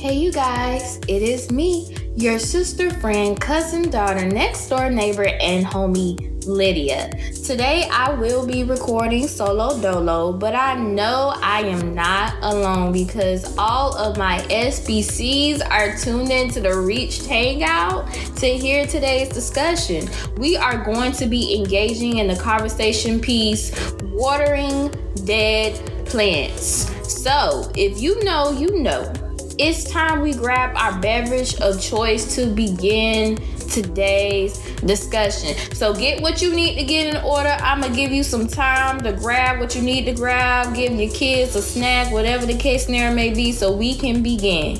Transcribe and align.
Hey, 0.00 0.14
you 0.14 0.30
guys, 0.30 0.98
it 1.08 1.22
is 1.22 1.50
me, 1.50 1.92
your 2.14 2.38
sister, 2.38 2.88
friend, 2.88 3.38
cousin, 3.40 3.90
daughter, 3.90 4.24
next 4.24 4.68
door 4.68 4.88
neighbor, 4.90 5.24
and 5.26 5.66
homie 5.66 6.46
Lydia. 6.46 7.10
Today 7.44 7.88
I 7.90 8.14
will 8.14 8.46
be 8.46 8.62
recording 8.62 9.26
solo 9.26 9.76
dolo, 9.82 10.32
but 10.32 10.54
I 10.54 10.78
know 10.78 11.32
I 11.42 11.62
am 11.62 11.96
not 11.96 12.36
alone 12.42 12.92
because 12.92 13.58
all 13.58 13.96
of 13.96 14.16
my 14.16 14.38
SBCs 14.42 15.68
are 15.68 15.96
tuned 15.96 16.30
into 16.30 16.60
the 16.60 16.78
Reach 16.78 17.26
Hangout 17.26 18.06
to 18.36 18.46
hear 18.46 18.86
today's 18.86 19.30
discussion. 19.30 20.08
We 20.36 20.56
are 20.56 20.84
going 20.84 21.10
to 21.14 21.26
be 21.26 21.56
engaging 21.56 22.18
in 22.18 22.28
the 22.28 22.36
conversation 22.36 23.20
piece 23.20 23.92
Watering 24.04 24.94
Dead 25.24 25.74
Plants. 26.06 26.88
So, 27.12 27.68
if 27.74 28.00
you 28.00 28.22
know, 28.22 28.52
you 28.52 28.80
know. 28.80 29.12
It's 29.58 29.82
time 29.90 30.20
we 30.20 30.34
grab 30.34 30.76
our 30.76 31.00
beverage 31.00 31.56
of 31.56 31.80
choice 31.80 32.36
to 32.36 32.46
begin 32.46 33.36
today's 33.68 34.56
discussion. 34.82 35.56
So 35.74 35.92
get 35.92 36.22
what 36.22 36.40
you 36.40 36.54
need 36.54 36.78
to 36.78 36.84
get 36.84 37.12
in 37.12 37.20
order. 37.24 37.56
I'm 37.60 37.80
gonna 37.80 37.92
give 37.92 38.12
you 38.12 38.22
some 38.22 38.46
time 38.46 39.00
to 39.00 39.12
grab 39.12 39.58
what 39.58 39.74
you 39.74 39.82
need 39.82 40.04
to 40.04 40.12
grab, 40.12 40.76
give 40.76 40.92
your 40.92 41.10
kids 41.10 41.56
a 41.56 41.62
snack, 41.62 42.12
whatever 42.12 42.46
the 42.46 42.56
case 42.56 42.86
scenario 42.86 43.12
may 43.12 43.34
be, 43.34 43.50
so 43.50 43.72
we 43.72 43.96
can 43.96 44.22
begin. 44.22 44.78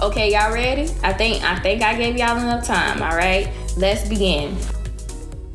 Okay, 0.00 0.32
y'all 0.32 0.52
ready? 0.52 0.90
I 1.02 1.14
think 1.14 1.42
I 1.42 1.58
think 1.60 1.82
I 1.82 1.96
gave 1.96 2.18
y'all 2.18 2.36
enough 2.36 2.66
time. 2.66 3.02
All 3.02 3.16
right, 3.16 3.50
let's 3.78 4.06
begin. 4.06 4.54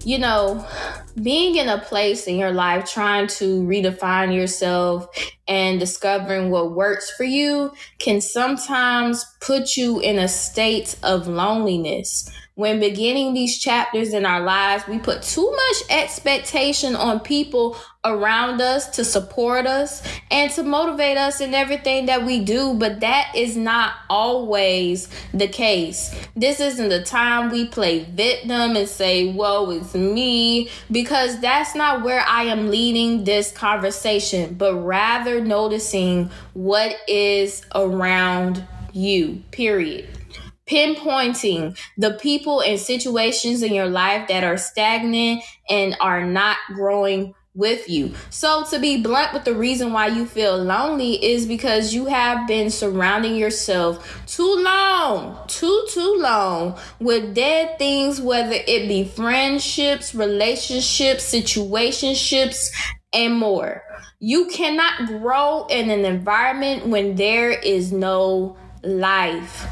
You 0.03 0.17
know, 0.17 0.65
being 1.21 1.57
in 1.57 1.69
a 1.69 1.77
place 1.77 2.25
in 2.25 2.37
your 2.37 2.51
life 2.51 2.91
trying 2.91 3.27
to 3.27 3.61
redefine 3.61 4.33
yourself 4.33 5.07
and 5.47 5.79
discovering 5.79 6.49
what 6.49 6.71
works 6.71 7.09
for 7.11 7.23
you 7.23 7.71
can 7.99 8.21
sometimes 8.21 9.25
put 9.39 9.77
you 9.77 9.99
in 9.99 10.19
a 10.19 10.27
state 10.27 10.95
of 11.03 11.27
loneliness 11.27 12.29
when 12.57 12.79
beginning 12.79 13.35
these 13.35 13.59
chapters 13.59 14.13
in 14.15 14.25
our 14.25 14.41
lives, 14.41 14.87
we 14.87 14.97
put 14.97 15.21
too 15.21 15.51
much 15.51 15.91
expectation 15.91 16.95
on 16.95 17.19
people 17.19 17.77
around 18.03 18.59
us 18.61 18.87
to 18.95 19.05
support 19.05 19.67
us 19.67 20.01
and 20.31 20.49
to 20.51 20.63
motivate 20.63 21.17
us 21.17 21.39
in 21.39 21.53
everything 21.53 22.07
that 22.07 22.25
we 22.25 22.43
do, 22.43 22.73
but 22.73 23.01
that 23.01 23.31
is 23.35 23.55
not 23.55 23.93
always 24.09 25.07
the 25.35 25.47
case. 25.47 26.15
This 26.35 26.59
isn't 26.59 26.89
the 26.89 27.03
time 27.03 27.51
we 27.51 27.67
play 27.67 28.05
victim 28.05 28.75
and 28.75 28.89
say, 28.89 29.31
Whoa, 29.31 29.69
it's 29.69 29.93
me, 29.93 30.69
because 30.89 31.39
that's 31.39 31.75
not 31.75 32.03
where 32.03 32.21
I 32.27 32.45
am 32.45 32.71
leading 32.71 33.23
this 33.23 33.51
conversation, 33.51 34.55
but 34.55 34.73
rather 34.75 35.36
noticing 35.41 36.29
what 36.53 36.95
is 37.07 37.63
around 37.73 38.65
you, 38.93 39.43
period 39.51 40.09
pinpointing 40.67 41.79
the 41.97 42.11
people 42.21 42.61
and 42.61 42.77
situations 42.77 43.63
in 43.63 43.73
your 43.73 43.87
life 43.87 44.27
that 44.27 44.43
are 44.43 44.57
stagnant 44.57 45.41
and 45.69 45.95
are 46.01 46.25
not 46.25 46.57
growing 46.75 47.33
with 47.57 47.89
you. 47.89 48.13
So, 48.29 48.63
to 48.65 48.77
be 48.77 49.01
blunt 49.01 49.33
with 49.33 49.43
the 49.43 49.55
reason 49.55 49.91
why 49.91 50.07
you 50.07 50.27
feel 50.27 50.57
lonely 50.57 51.13
is 51.25 51.47
because 51.47 51.93
you 51.93 52.05
have 52.05 52.47
been 52.47 52.69
surrounding 52.69 53.35
yourself 53.35 54.23
too 54.27 54.61
long, 54.63 55.35
too, 55.47 55.87
too 55.89 56.17
long 56.19 56.77
with 56.99 57.33
dead 57.33 57.79
things, 57.79 58.21
whether 58.21 58.53
it 58.53 58.87
be 58.87 59.03
friendships, 59.05 60.13
relationships, 60.13 61.33
situationships, 61.33 62.69
and 63.13 63.35
more. 63.35 63.83
You 64.19 64.47
cannot 64.47 65.07
grow 65.07 65.65
in 65.67 65.89
an 65.89 66.05
environment 66.05 66.87
when 66.87 67.15
there 67.15 67.51
is 67.51 67.91
no 67.91 68.57
life. 68.83 69.65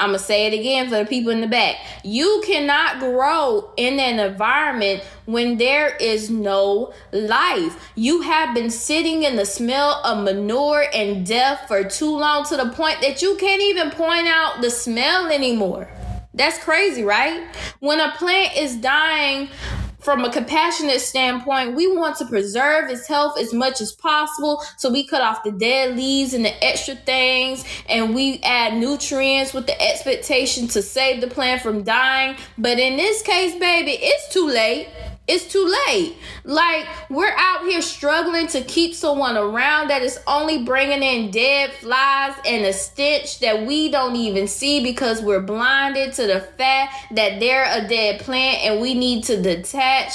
I'm 0.00 0.10
going 0.10 0.18
to 0.18 0.24
say 0.24 0.46
it 0.46 0.58
again 0.58 0.88
for 0.88 0.96
the 0.96 1.04
people 1.04 1.30
in 1.30 1.42
the 1.42 1.46
back. 1.46 1.76
You 2.02 2.42
cannot 2.46 3.00
grow 3.00 3.70
in 3.76 4.00
an 4.00 4.18
environment 4.18 5.02
when 5.26 5.58
there 5.58 5.94
is 5.96 6.30
no 6.30 6.94
life. 7.12 7.92
You 7.96 8.22
have 8.22 8.54
been 8.54 8.70
sitting 8.70 9.24
in 9.24 9.36
the 9.36 9.44
smell 9.44 10.00
of 10.02 10.24
manure 10.24 10.86
and 10.94 11.26
death 11.26 11.68
for 11.68 11.84
too 11.84 12.16
long 12.16 12.46
to 12.46 12.56
the 12.56 12.70
point 12.70 13.02
that 13.02 13.20
you 13.20 13.36
can't 13.36 13.60
even 13.60 13.90
point 13.90 14.26
out 14.26 14.62
the 14.62 14.70
smell 14.70 15.26
anymore. 15.26 15.90
That's 16.32 16.56
crazy, 16.56 17.02
right? 17.02 17.46
When 17.80 18.00
a 18.00 18.12
plant 18.12 18.56
is 18.56 18.76
dying 18.76 19.50
from 20.00 20.24
a 20.24 20.32
compassionate 20.32 21.00
standpoint, 21.00 21.74
we 21.74 21.94
want 21.94 22.16
to 22.16 22.24
preserve 22.26 22.90
its 22.90 23.06
health 23.06 23.38
as 23.38 23.52
much 23.52 23.80
as 23.80 23.92
possible. 23.92 24.62
So 24.76 24.90
we 24.90 25.06
cut 25.06 25.22
off 25.22 25.44
the 25.44 25.52
dead 25.52 25.96
leaves 25.96 26.34
and 26.34 26.44
the 26.44 26.64
extra 26.64 26.94
things, 26.94 27.64
and 27.88 28.14
we 28.14 28.40
add 28.42 28.74
nutrients 28.74 29.52
with 29.52 29.66
the 29.66 29.80
expectation 29.80 30.68
to 30.68 30.82
save 30.82 31.20
the 31.20 31.28
plant 31.28 31.62
from 31.62 31.82
dying. 31.82 32.36
But 32.56 32.78
in 32.78 32.96
this 32.96 33.22
case, 33.22 33.54
baby, 33.58 33.92
it's 34.00 34.32
too 34.32 34.46
late 34.46 34.88
it's 35.30 35.50
too 35.50 35.64
late. 35.86 36.16
Like, 36.44 36.86
we're 37.08 37.32
out 37.36 37.62
here 37.62 37.80
struggling 37.82 38.48
to 38.48 38.62
keep 38.62 38.94
someone 38.94 39.36
around 39.36 39.88
that 39.88 40.02
is 40.02 40.18
only 40.26 40.64
bringing 40.64 41.02
in 41.02 41.30
dead 41.30 41.72
flies 41.74 42.34
and 42.44 42.64
a 42.64 42.72
stench 42.72 43.38
that 43.38 43.64
we 43.64 43.90
don't 43.90 44.16
even 44.16 44.48
see 44.48 44.82
because 44.82 45.22
we're 45.22 45.40
blinded 45.40 46.14
to 46.14 46.26
the 46.26 46.40
fact 46.40 47.14
that 47.14 47.38
they're 47.38 47.66
a 47.70 47.86
dead 47.86 48.20
plant 48.20 48.64
and 48.64 48.80
we 48.80 48.94
need 48.94 49.24
to 49.24 49.40
detach, 49.40 50.12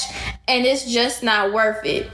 and 0.48 0.66
it's 0.66 0.92
just 0.92 1.24
not 1.24 1.54
worth 1.54 1.86
it. 1.86 2.10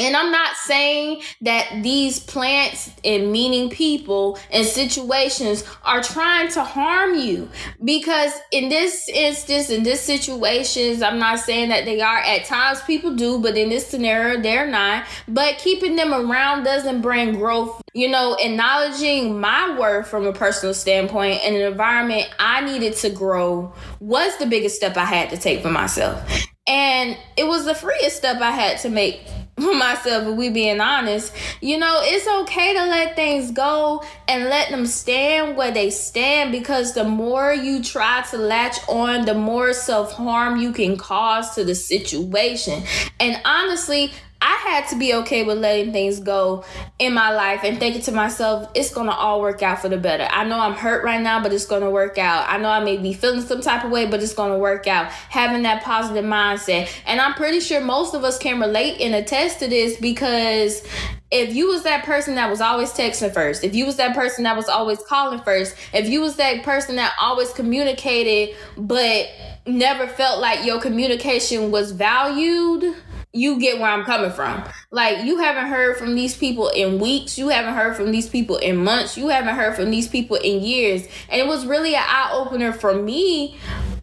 And 0.00 0.16
I'm 0.16 0.30
not 0.30 0.54
saying 0.56 1.22
that 1.40 1.82
these 1.82 2.20
plants 2.20 2.90
and 3.04 3.32
meaning 3.32 3.68
people 3.68 4.38
and 4.50 4.64
situations 4.64 5.64
are 5.84 6.02
trying 6.02 6.48
to 6.52 6.62
harm 6.62 7.14
you 7.14 7.48
because 7.84 8.32
in 8.52 8.68
this 8.68 9.08
instance, 9.08 9.70
in 9.70 9.82
this 9.82 10.00
situations, 10.00 11.02
I'm 11.02 11.18
not 11.18 11.40
saying 11.40 11.70
that 11.70 11.84
they 11.84 12.00
are. 12.00 12.18
At 12.18 12.44
times 12.44 12.80
people 12.82 13.16
do, 13.16 13.40
but 13.40 13.56
in 13.56 13.70
this 13.70 13.86
scenario, 13.86 14.40
they're 14.40 14.68
not. 14.68 15.04
But 15.26 15.58
keeping 15.58 15.96
them 15.96 16.14
around 16.14 16.62
doesn't 16.62 17.00
bring 17.00 17.34
growth. 17.34 17.82
You 17.92 18.08
know, 18.08 18.36
acknowledging 18.38 19.40
my 19.40 19.76
worth 19.78 20.06
from 20.06 20.26
a 20.26 20.32
personal 20.32 20.74
standpoint 20.74 21.40
and 21.44 21.56
an 21.56 21.62
environment 21.62 22.28
I 22.38 22.60
needed 22.60 22.94
to 22.96 23.10
grow 23.10 23.72
was 24.00 24.36
the 24.38 24.46
biggest 24.46 24.76
step 24.76 24.96
I 24.96 25.04
had 25.04 25.30
to 25.30 25.36
take 25.36 25.62
for 25.62 25.70
myself. 25.70 26.22
And 26.68 27.16
it 27.36 27.46
was 27.46 27.64
the 27.64 27.74
freest 27.74 28.18
step 28.18 28.40
I 28.42 28.50
had 28.50 28.78
to 28.80 28.90
make 28.90 29.22
myself 29.78 30.28
if 30.28 30.36
we 30.36 30.48
being 30.50 30.80
honest 30.80 31.32
you 31.60 31.78
know 31.78 32.00
it's 32.02 32.26
okay 32.26 32.74
to 32.74 32.84
let 32.84 33.16
things 33.16 33.50
go 33.50 34.02
and 34.28 34.44
let 34.44 34.70
them 34.70 34.86
stand 34.86 35.56
where 35.56 35.70
they 35.70 35.90
stand 35.90 36.52
because 36.52 36.94
the 36.94 37.04
more 37.04 37.52
you 37.52 37.82
try 37.82 38.22
to 38.30 38.36
latch 38.36 38.76
on 38.88 39.24
the 39.24 39.34
more 39.34 39.72
self-harm 39.72 40.58
you 40.58 40.72
can 40.72 40.96
cause 40.96 41.54
to 41.54 41.64
the 41.64 41.74
situation. 41.74 42.82
And 43.18 43.40
honestly 43.44 44.12
I 44.40 44.54
had 44.54 44.88
to 44.88 44.96
be 44.96 45.14
okay 45.14 45.42
with 45.42 45.58
letting 45.58 45.92
things 45.92 46.20
go 46.20 46.64
in 46.98 47.12
my 47.12 47.32
life 47.32 47.60
and 47.64 47.78
thinking 47.78 48.02
to 48.02 48.12
myself, 48.12 48.70
it's 48.74 48.94
gonna 48.94 49.10
all 49.10 49.40
work 49.40 49.62
out 49.62 49.80
for 49.80 49.88
the 49.88 49.96
better. 49.96 50.28
I 50.30 50.44
know 50.44 50.60
I'm 50.60 50.74
hurt 50.74 51.02
right 51.02 51.20
now, 51.20 51.42
but 51.42 51.52
it's 51.52 51.66
gonna 51.66 51.90
work 51.90 52.18
out. 52.18 52.48
I 52.48 52.58
know 52.58 52.68
I 52.68 52.82
may 52.84 52.98
be 52.98 53.12
feeling 53.12 53.40
some 53.40 53.60
type 53.60 53.84
of 53.84 53.90
way, 53.90 54.06
but 54.06 54.22
it's 54.22 54.34
gonna 54.34 54.58
work 54.58 54.86
out. 54.86 55.10
Having 55.10 55.62
that 55.62 55.82
positive 55.82 56.24
mindset. 56.24 56.88
And 57.04 57.20
I'm 57.20 57.34
pretty 57.34 57.58
sure 57.58 57.80
most 57.80 58.14
of 58.14 58.22
us 58.22 58.38
can 58.38 58.60
relate 58.60 59.00
and 59.00 59.14
attest 59.14 59.58
to 59.58 59.68
this 59.68 59.96
because 59.96 60.86
if 61.30 61.54
you 61.54 61.68
was 61.68 61.82
that 61.82 62.04
person 62.04 62.36
that 62.36 62.48
was 62.48 62.60
always 62.60 62.92
texting 62.92 63.34
first, 63.34 63.64
if 63.64 63.74
you 63.74 63.84
was 63.86 63.96
that 63.96 64.14
person 64.14 64.44
that 64.44 64.56
was 64.56 64.68
always 64.68 65.02
calling 65.02 65.40
first, 65.40 65.74
if 65.92 66.08
you 66.08 66.20
was 66.20 66.36
that 66.36 66.62
person 66.62 66.96
that 66.96 67.12
always 67.20 67.52
communicated 67.52 68.56
but 68.76 69.28
never 69.66 70.06
felt 70.06 70.40
like 70.40 70.64
your 70.64 70.80
communication 70.80 71.70
was 71.70 71.92
valued, 71.92 72.94
you 73.38 73.58
get 73.58 73.78
where 73.78 73.90
I'm 73.90 74.04
coming 74.04 74.30
from. 74.30 74.64
Like 74.90 75.24
you 75.24 75.38
haven't 75.38 75.66
heard 75.66 75.96
from 75.96 76.14
these 76.14 76.36
people 76.36 76.68
in 76.68 76.98
weeks, 76.98 77.38
you 77.38 77.48
haven't 77.48 77.74
heard 77.74 77.96
from 77.96 78.10
these 78.10 78.28
people 78.28 78.56
in 78.56 78.76
months, 78.76 79.16
you 79.16 79.28
haven't 79.28 79.54
heard 79.54 79.76
from 79.76 79.90
these 79.90 80.08
people 80.08 80.36
in 80.36 80.62
years. 80.62 81.06
And 81.28 81.40
it 81.40 81.46
was 81.46 81.66
really 81.66 81.94
an 81.94 82.04
eye 82.04 82.30
opener 82.32 82.72
for 82.72 82.94
me. 82.94 83.58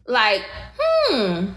Like, 0.07 0.43
hmm. 0.77 1.47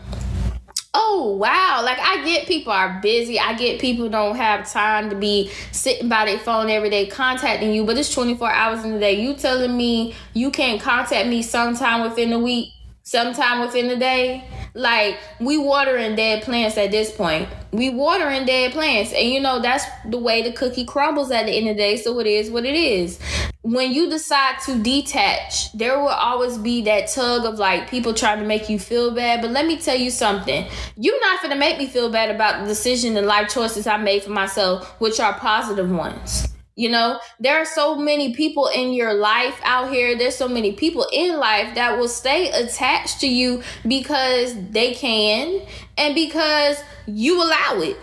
Oh 0.94 1.36
wow, 1.36 1.82
like 1.84 1.98
I 2.00 2.24
get 2.24 2.48
people 2.48 2.72
are 2.72 2.98
busy. 3.02 3.38
I 3.38 3.52
get 3.52 3.78
people 3.78 4.08
don't 4.08 4.36
have 4.36 4.68
time 4.68 5.10
to 5.10 5.16
be 5.16 5.50
sitting 5.70 6.08
by 6.08 6.24
their 6.24 6.38
phone 6.38 6.70
every 6.70 6.88
day 6.88 7.06
contacting 7.06 7.72
you, 7.72 7.84
but 7.84 7.98
it's 7.98 8.12
24 8.12 8.50
hours 8.50 8.84
in 8.84 8.94
the 8.94 8.98
day. 8.98 9.20
You 9.20 9.34
telling 9.34 9.76
me 9.76 10.14
you 10.32 10.50
can't 10.50 10.80
contact 10.80 11.28
me 11.28 11.42
sometime 11.42 12.08
within 12.08 12.30
the 12.30 12.38
week, 12.38 12.72
sometime 13.08 13.60
within 13.60 13.88
the 13.88 13.96
day? 13.96 14.44
Like 14.74 15.18
we 15.40 15.56
watering 15.56 16.14
dead 16.14 16.42
plants 16.42 16.76
at 16.76 16.90
this 16.90 17.10
point. 17.10 17.48
We 17.72 17.90
watering 17.90 18.46
dead 18.46 18.72
plants, 18.72 19.12
and 19.12 19.28
you 19.28 19.40
know 19.40 19.60
that's 19.60 19.84
the 20.08 20.18
way 20.18 20.42
the 20.42 20.52
cookie 20.52 20.84
crumbles 20.84 21.30
at 21.30 21.46
the 21.46 21.52
end 21.52 21.68
of 21.68 21.76
the 21.76 21.82
day. 21.82 21.96
So 21.96 22.18
it 22.20 22.26
is 22.26 22.50
what 22.50 22.64
it 22.64 22.74
is. 22.74 23.18
When 23.62 23.92
you 23.92 24.08
decide 24.08 24.60
to 24.66 24.80
detach, 24.82 25.72
there 25.72 25.98
will 25.98 26.08
always 26.08 26.58
be 26.58 26.82
that 26.82 27.08
tug 27.08 27.44
of 27.44 27.58
like 27.58 27.90
people 27.90 28.14
trying 28.14 28.38
to 28.38 28.46
make 28.46 28.68
you 28.68 28.78
feel 28.78 29.14
bad. 29.14 29.42
But 29.42 29.50
let 29.50 29.66
me 29.66 29.78
tell 29.78 29.96
you 29.96 30.10
something. 30.10 30.66
You're 30.96 31.20
not 31.20 31.42
gonna 31.42 31.56
make 31.56 31.78
me 31.78 31.86
feel 31.86 32.10
bad 32.10 32.34
about 32.34 32.62
the 32.62 32.68
decision 32.68 33.16
and 33.16 33.26
life 33.26 33.48
choices 33.48 33.86
I 33.86 33.96
made 33.96 34.22
for 34.22 34.30
myself, 34.30 35.00
which 35.00 35.18
are 35.18 35.32
positive 35.34 35.90
ones 35.90 36.48
You 36.78 36.88
know, 36.90 37.18
there 37.40 37.60
are 37.60 37.64
so 37.64 37.96
many 37.96 38.34
people 38.34 38.68
in 38.68 38.92
your 38.92 39.12
life 39.12 39.60
out 39.64 39.90
here. 39.92 40.16
There's 40.16 40.36
so 40.36 40.46
many 40.46 40.74
people 40.74 41.08
in 41.12 41.36
life 41.36 41.74
that 41.74 41.98
will 41.98 42.06
stay 42.06 42.52
attached 42.52 43.18
to 43.22 43.26
you 43.26 43.64
because 43.84 44.54
they 44.70 44.94
can 44.94 45.62
and 45.96 46.14
because 46.14 46.80
you 47.08 47.42
allow 47.42 47.80
it. 47.80 47.96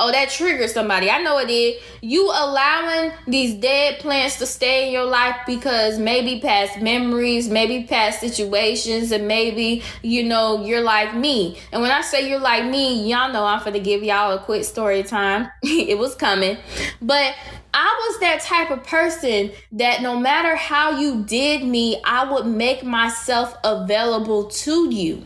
Oh, 0.00 0.12
that 0.12 0.30
triggers 0.30 0.72
somebody. 0.72 1.10
I 1.10 1.20
know 1.20 1.38
it 1.38 1.48
did. 1.48 1.82
You 2.02 2.26
allowing 2.26 3.12
these 3.26 3.54
dead 3.54 3.98
plants 3.98 4.38
to 4.38 4.46
stay 4.46 4.86
in 4.86 4.92
your 4.92 5.04
life 5.04 5.34
because 5.44 5.98
maybe 5.98 6.40
past 6.40 6.80
memories, 6.80 7.48
maybe 7.48 7.84
past 7.84 8.20
situations, 8.20 9.10
and 9.10 9.26
maybe, 9.26 9.82
you 10.02 10.22
know, 10.22 10.64
you're 10.64 10.82
like 10.82 11.16
me. 11.16 11.58
And 11.72 11.82
when 11.82 11.90
I 11.90 12.02
say 12.02 12.30
you're 12.30 12.38
like 12.38 12.64
me, 12.64 13.10
y'all 13.10 13.32
know 13.32 13.44
I'm 13.44 13.64
gonna 13.64 13.80
give 13.80 14.04
y'all 14.04 14.30
a 14.30 14.38
quick 14.38 14.62
story 14.62 15.02
time. 15.02 15.50
it 15.64 15.98
was 15.98 16.14
coming. 16.14 16.58
But 17.02 17.34
I 17.74 18.08
was 18.08 18.20
that 18.20 18.40
type 18.42 18.70
of 18.70 18.84
person 18.84 19.50
that 19.72 20.00
no 20.00 20.16
matter 20.16 20.54
how 20.54 20.98
you 21.00 21.24
did 21.24 21.64
me, 21.64 22.00
I 22.04 22.30
would 22.32 22.46
make 22.46 22.84
myself 22.84 23.56
available 23.64 24.44
to 24.44 24.94
you. 24.94 25.24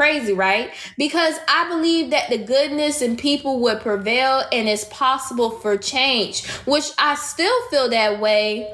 Crazy, 0.00 0.32
right? 0.32 0.72
Because 0.96 1.34
I 1.46 1.68
believe 1.68 2.08
that 2.08 2.30
the 2.30 2.38
goodness 2.38 3.02
in 3.02 3.18
people 3.18 3.60
would 3.60 3.82
prevail 3.82 4.42
and 4.50 4.66
it's 4.66 4.84
possible 4.84 5.50
for 5.50 5.76
change, 5.76 6.46
which 6.64 6.90
I 6.98 7.16
still 7.16 7.68
feel 7.68 7.90
that 7.90 8.18
way. 8.18 8.66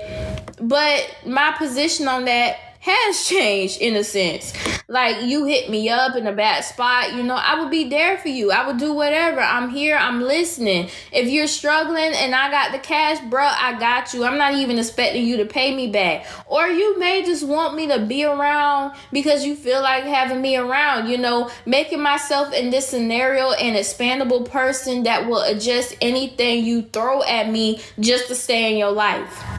But 0.60 1.04
my 1.26 1.50
position 1.58 2.06
on 2.06 2.26
that 2.26 2.65
has 2.86 3.26
changed 3.26 3.80
in 3.80 3.96
a 3.96 4.04
sense. 4.04 4.52
Like 4.88 5.22
you 5.22 5.44
hit 5.44 5.68
me 5.68 5.88
up 5.88 6.14
in 6.14 6.28
a 6.28 6.32
bad 6.32 6.64
spot, 6.64 7.14
you 7.14 7.24
know, 7.24 7.34
I 7.34 7.58
would 7.58 7.70
be 7.70 7.88
there 7.88 8.16
for 8.18 8.28
you. 8.28 8.52
I 8.52 8.64
would 8.64 8.78
do 8.78 8.92
whatever. 8.92 9.40
I'm 9.40 9.70
here, 9.70 9.96
I'm 9.96 10.22
listening. 10.22 10.88
If 11.10 11.28
you're 11.28 11.48
struggling 11.48 12.12
and 12.14 12.32
I 12.32 12.48
got 12.50 12.70
the 12.70 12.78
cash, 12.78 13.18
bro, 13.28 13.42
I 13.44 13.76
got 13.80 14.14
you. 14.14 14.24
I'm 14.24 14.38
not 14.38 14.54
even 14.54 14.78
expecting 14.78 15.26
you 15.26 15.36
to 15.38 15.44
pay 15.44 15.74
me 15.74 15.88
back. 15.90 16.26
Or 16.46 16.68
you 16.68 16.96
may 16.98 17.24
just 17.24 17.44
want 17.44 17.74
me 17.74 17.88
to 17.88 18.06
be 18.06 18.24
around 18.24 18.94
because 19.12 19.44
you 19.44 19.56
feel 19.56 19.82
like 19.82 20.04
having 20.04 20.40
me 20.40 20.56
around, 20.56 21.08
you 21.08 21.18
know, 21.18 21.50
making 21.64 22.00
myself 22.00 22.52
in 22.54 22.70
this 22.70 22.86
scenario 22.86 23.50
an 23.50 23.74
expandable 23.74 24.48
person 24.48 25.02
that 25.02 25.26
will 25.26 25.42
adjust 25.42 25.96
anything 26.00 26.64
you 26.64 26.82
throw 26.82 27.24
at 27.24 27.50
me 27.50 27.80
just 27.98 28.28
to 28.28 28.36
stay 28.36 28.70
in 28.70 28.78
your 28.78 28.92
life 28.92 29.55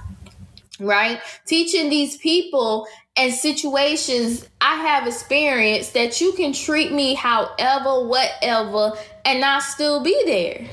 right? 0.79 1.19
Teaching 1.45 1.89
these 1.89 2.18
people 2.18 2.88
and 3.15 3.33
situations 3.33 4.47
I 4.62 4.75
have 4.75 5.07
experienced 5.07 5.94
that 5.94 6.21
you 6.21 6.33
can 6.33 6.53
treat 6.53 6.91
me 6.91 7.15
however, 7.15 8.07
whatever, 8.07 8.94
and 9.25 9.44
I'll 9.44 9.62
still 9.62 10.03
be 10.03 10.21
there. 10.25 10.68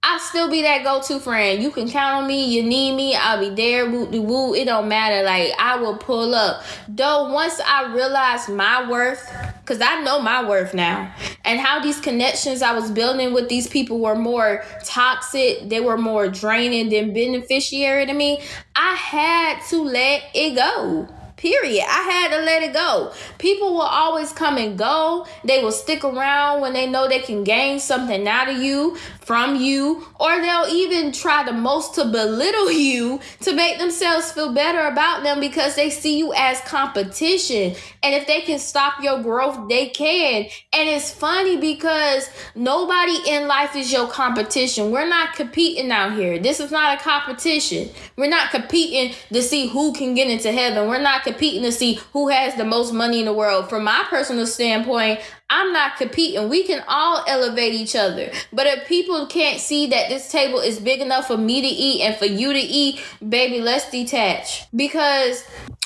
I'll 0.00 0.20
still 0.20 0.48
be 0.48 0.62
that 0.62 0.84
go-to 0.84 1.18
friend. 1.18 1.60
You 1.60 1.72
can 1.72 1.90
count 1.90 2.22
on 2.22 2.28
me. 2.28 2.54
You 2.54 2.62
need 2.62 2.94
me. 2.94 3.16
I'll 3.16 3.40
be 3.40 3.50
there. 3.50 3.90
Woo 3.90 4.06
woo. 4.06 4.54
It 4.54 4.66
don't 4.66 4.88
matter. 4.88 5.24
Like 5.24 5.50
I 5.58 5.76
will 5.76 5.96
pull 5.96 6.36
up. 6.36 6.62
Though 6.88 7.32
once 7.32 7.60
I 7.66 7.92
realized 7.92 8.48
my 8.48 8.88
worth, 8.88 9.28
because 9.60 9.80
I 9.80 10.00
know 10.02 10.22
my 10.22 10.48
worth 10.48 10.72
now, 10.72 11.12
and 11.44 11.58
how 11.58 11.80
these 11.80 12.00
connections 12.00 12.62
I 12.62 12.74
was 12.74 12.92
building 12.92 13.34
with 13.34 13.48
these 13.48 13.66
people 13.66 13.98
were 13.98 14.14
more 14.14 14.64
toxic. 14.84 15.68
They 15.68 15.80
were 15.80 15.98
more 15.98 16.28
draining 16.28 16.90
than 16.90 17.12
beneficiary 17.12 18.06
to 18.06 18.14
me. 18.14 18.40
I 18.76 18.94
had 18.94 19.60
to 19.70 19.82
let 19.82 20.22
it 20.32 20.54
go. 20.54 21.08
Period. 21.38 21.84
I 21.88 22.02
had 22.02 22.36
to 22.36 22.44
let 22.44 22.64
it 22.64 22.72
go. 22.72 23.12
People 23.38 23.72
will 23.72 23.82
always 23.82 24.32
come 24.32 24.56
and 24.58 24.76
go. 24.76 25.24
They 25.44 25.62
will 25.62 25.70
stick 25.70 26.02
around 26.02 26.60
when 26.60 26.72
they 26.72 26.90
know 26.90 27.06
they 27.06 27.20
can 27.20 27.44
gain 27.44 27.78
something 27.78 28.26
out 28.26 28.48
of 28.48 28.56
you, 28.56 28.96
from 29.20 29.54
you, 29.54 30.04
or 30.18 30.40
they'll 30.40 30.66
even 30.68 31.12
try 31.12 31.44
the 31.44 31.52
most 31.52 31.94
to 31.94 32.06
belittle 32.06 32.72
you 32.72 33.20
to 33.42 33.54
make 33.54 33.78
themselves 33.78 34.32
feel 34.32 34.52
better 34.52 34.80
about 34.88 35.22
them 35.22 35.38
because 35.38 35.76
they 35.76 35.90
see 35.90 36.18
you 36.18 36.34
as 36.34 36.60
competition. 36.62 37.76
And 38.02 38.14
if 38.16 38.26
they 38.26 38.40
can 38.40 38.58
stop 38.58 39.00
your 39.00 39.22
growth, 39.22 39.68
they 39.68 39.90
can. 39.90 40.46
And 40.72 40.88
it's 40.88 41.12
funny 41.12 41.56
because 41.56 42.28
nobody 42.56 43.16
in 43.28 43.46
life 43.46 43.76
is 43.76 43.92
your 43.92 44.08
competition. 44.08 44.90
We're 44.90 45.08
not 45.08 45.34
competing 45.34 45.92
out 45.92 46.14
here. 46.14 46.40
This 46.40 46.58
is 46.58 46.72
not 46.72 46.98
a 46.98 47.00
competition. 47.00 47.90
We're 48.16 48.28
not 48.28 48.50
competing 48.50 49.14
to 49.32 49.40
see 49.40 49.68
who 49.68 49.92
can 49.92 50.14
get 50.14 50.28
into 50.28 50.50
heaven. 50.50 50.88
We're 50.88 51.00
not 51.00 51.27
competing 51.28 51.62
to 51.62 51.72
see 51.72 51.94
who 52.12 52.28
has 52.28 52.54
the 52.54 52.64
most 52.64 52.92
money 52.92 53.20
in 53.20 53.26
the 53.26 53.32
world. 53.32 53.68
From 53.68 53.84
my 53.84 54.04
personal 54.08 54.46
standpoint, 54.46 55.20
I'm 55.50 55.72
not 55.72 55.96
competing. 55.96 56.48
We 56.48 56.64
can 56.64 56.82
all 56.88 57.24
elevate 57.26 57.74
each 57.74 57.94
other. 57.94 58.30
But 58.52 58.66
if 58.66 58.86
people 58.86 59.26
can't 59.26 59.60
see 59.60 59.86
that 59.88 60.08
this 60.08 60.30
table 60.30 60.60
is 60.60 60.78
big 60.78 61.00
enough 61.00 61.26
for 61.26 61.36
me 61.36 61.60
to 61.60 61.66
eat 61.66 62.02
and 62.02 62.16
for 62.16 62.26
you 62.26 62.52
to 62.52 62.58
eat, 62.58 63.00
baby, 63.26 63.60
let's 63.60 63.90
detach. 63.90 64.66
Because 64.74 65.44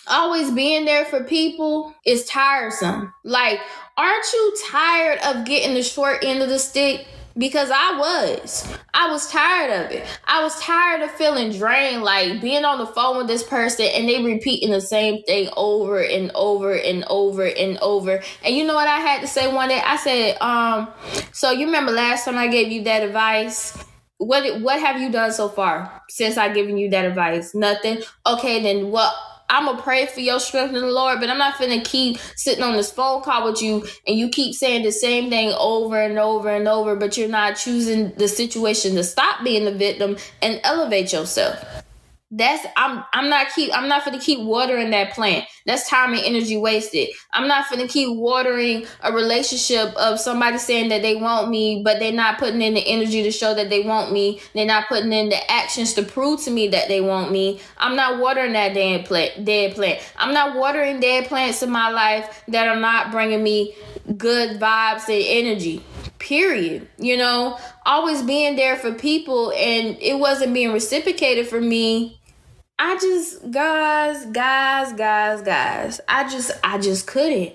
always 0.09 0.51
being 0.51 0.85
there 0.85 1.05
for 1.05 1.25
people 1.25 1.95
is 2.05 2.25
tiresome. 2.27 3.13
Like, 3.25 3.61
aren't 3.97 4.33
you 4.33 4.55
tired 4.69 5.19
of 5.25 5.45
getting 5.45 5.75
the 5.75 5.83
short 5.83 6.25
end 6.25 6.43
of 6.43 6.49
the 6.49 6.59
stick? 6.59 7.07
Because 7.37 7.71
I 7.71 7.99
was. 7.99 8.77
I 8.95 9.11
was 9.11 9.31
tired 9.31 9.85
of 9.85 9.91
it. 9.91 10.07
I 10.27 10.43
was 10.43 10.59
tired 10.61 11.03
of 11.03 11.11
feeling 11.13 11.51
drained, 11.53 12.03
like 12.03 12.41
being 12.41 12.65
on 12.65 12.79
the 12.79 12.87
phone 12.87 13.17
with 13.17 13.27
this 13.27 13.43
person 13.43 13.87
and 13.87 14.09
they 14.09 14.23
repeating 14.23 14.71
the 14.71 14.81
same 14.81 15.23
thing 15.25 15.49
over 15.57 16.01
and 16.03 16.31
over 16.35 16.75
and 16.75 17.05
over 17.09 17.47
and 17.47 17.79
over. 17.79 18.23
And 18.45 18.55
you 18.55 18.65
know 18.65 18.75
what 18.75 18.89
I 18.89 19.01
had 19.01 19.21
to 19.23 19.27
say 19.27 19.53
one 19.53 19.69
day? 19.69 19.81
I 19.85 19.97
said, 19.97 20.37
um, 20.41 20.89
so 21.33 21.51
you 21.51 21.67
remember 21.67 21.93
last 21.93 22.25
time 22.25 22.37
I 22.37 22.49
gave 22.49 22.71
you 22.71 22.83
that 22.85 23.03
advice? 23.03 23.77
What 24.19 24.61
what 24.61 24.79
have 24.81 25.01
you 25.01 25.11
done 25.11 25.33
so 25.33 25.49
far 25.49 26.01
since 26.09 26.39
I 26.39 26.53
given 26.53 26.77
you 26.77 26.91
that 26.91 27.05
advice? 27.05 27.55
Nothing. 27.55 28.03
Okay, 28.25 28.63
then 28.63 28.91
what 28.93 29.13
I'm 29.53 29.67
gonna 29.67 29.83
pray 29.83 30.07
for 30.07 30.21
your 30.21 30.41
strength 30.41 30.75
in 30.75 30.81
the 30.81 30.87
Lord, 30.87 31.21
but 31.21 31.29
I'm 31.31 31.39
not 31.39 31.59
gonna 31.59 31.83
keep 31.83 32.19
sitting 32.37 32.65
on 32.65 32.75
this 32.75 32.91
phone 32.91 33.23
call 33.23 33.45
with 33.45 33.63
you 33.63 33.85
and 34.07 34.19
you 34.19 34.31
keep 34.31 34.55
saying 34.55 34.83
the 34.83 34.93
same 34.93 35.31
thing 35.31 35.55
over 35.59 36.01
and 36.01 36.19
over 36.19 36.49
and 36.49 36.67
over, 36.67 36.97
but 36.97 37.19
you're 37.19 37.29
not 37.29 37.57
choosing 37.57 38.13
the 38.15 38.29
situation 38.29 38.95
to 38.97 39.05
stop 39.05 39.45
being 39.45 39.67
the 39.67 39.75
victim 39.75 40.17
and 40.41 40.59
elevate 40.65 41.13
yourself 41.13 41.63
that's 42.33 42.67
I'm 42.79 43.05
I'm 43.13 43.29
not 43.29 43.49
keep 43.55 43.71
I'm 43.77 43.89
not 43.89 44.05
gonna 44.07 44.19
keep 44.19 44.41
watering 44.41 44.91
that 44.91 45.13
plant. 45.13 45.45
That's 45.67 45.89
time 45.89 46.13
and 46.13 46.23
energy 46.25 46.57
wasted. 46.57 47.09
I'm 47.33 47.49
not 47.49 47.71
gonna 47.71 47.89
keep 47.89 48.17
watering 48.17 48.87
a 49.03 49.13
relationship 49.13 49.95
of 49.97 50.19
somebody 50.21 50.59
saying 50.59 50.89
that 50.91 51.03
they 51.03 51.17
want 51.17 51.51
me, 51.51 51.83
but 51.85 51.99
they're 51.99 52.13
not 52.13 52.39
putting 52.39 52.63
in 52.63 52.75
the 52.75 52.87
energy 52.87 53.23
to 53.23 53.31
show 53.31 53.55
that 53.55 53.71
they 53.71 53.83
want 53.83 54.13
me. 54.13 54.41
They're 54.55 54.67
not 54.67 54.89
putting 54.89 55.13
in 55.13 55.29
the 55.29 55.51
actions 55.51 55.95
to 55.95 56.03
prove 56.03 56.43
to 56.43 56.51
me 56.51 56.69
that 56.69 56.89
they 56.89 57.01
want 57.01 57.33
me. 57.33 57.61
I'm 57.79 57.97
not 57.97 58.19
watering 58.19 58.53
that 58.55 58.75
damn 58.75 59.05
plant. 59.05 59.45
Dead 59.45 59.75
plant. 59.75 60.01
I'm 60.17 60.35
not 60.35 60.57
watering 60.57 61.01
dead 61.01 61.27
plants 61.27 61.63
in 61.63 61.71
my 61.71 61.91
life 61.91 62.43
that 62.49 62.69
are 62.69 62.81
not 62.81 63.11
bringing 63.11 63.43
me 63.43 63.75
good 64.17 64.59
vibes 64.61 65.09
and 65.09 65.25
energy 65.25 65.83
period 66.19 66.89
you 66.99 67.17
know 67.17 67.59
always 67.85 68.23
being 68.23 68.55
there 68.55 68.77
for 68.77 68.93
people 68.93 69.53
and 69.53 69.97
it 70.01 70.19
wasn't 70.19 70.53
being 70.55 70.73
reciprocated 70.73 71.49
for 71.49 71.61
me 71.61 72.21
I 72.85 72.97
just 72.97 73.49
guys, 73.53 74.27
guys, 74.27 74.93
guys, 74.95 75.41
guys. 75.43 76.01
I 76.09 76.29
just 76.29 76.51
I 76.65 76.79
just 76.79 77.07
couldn't. 77.07 77.55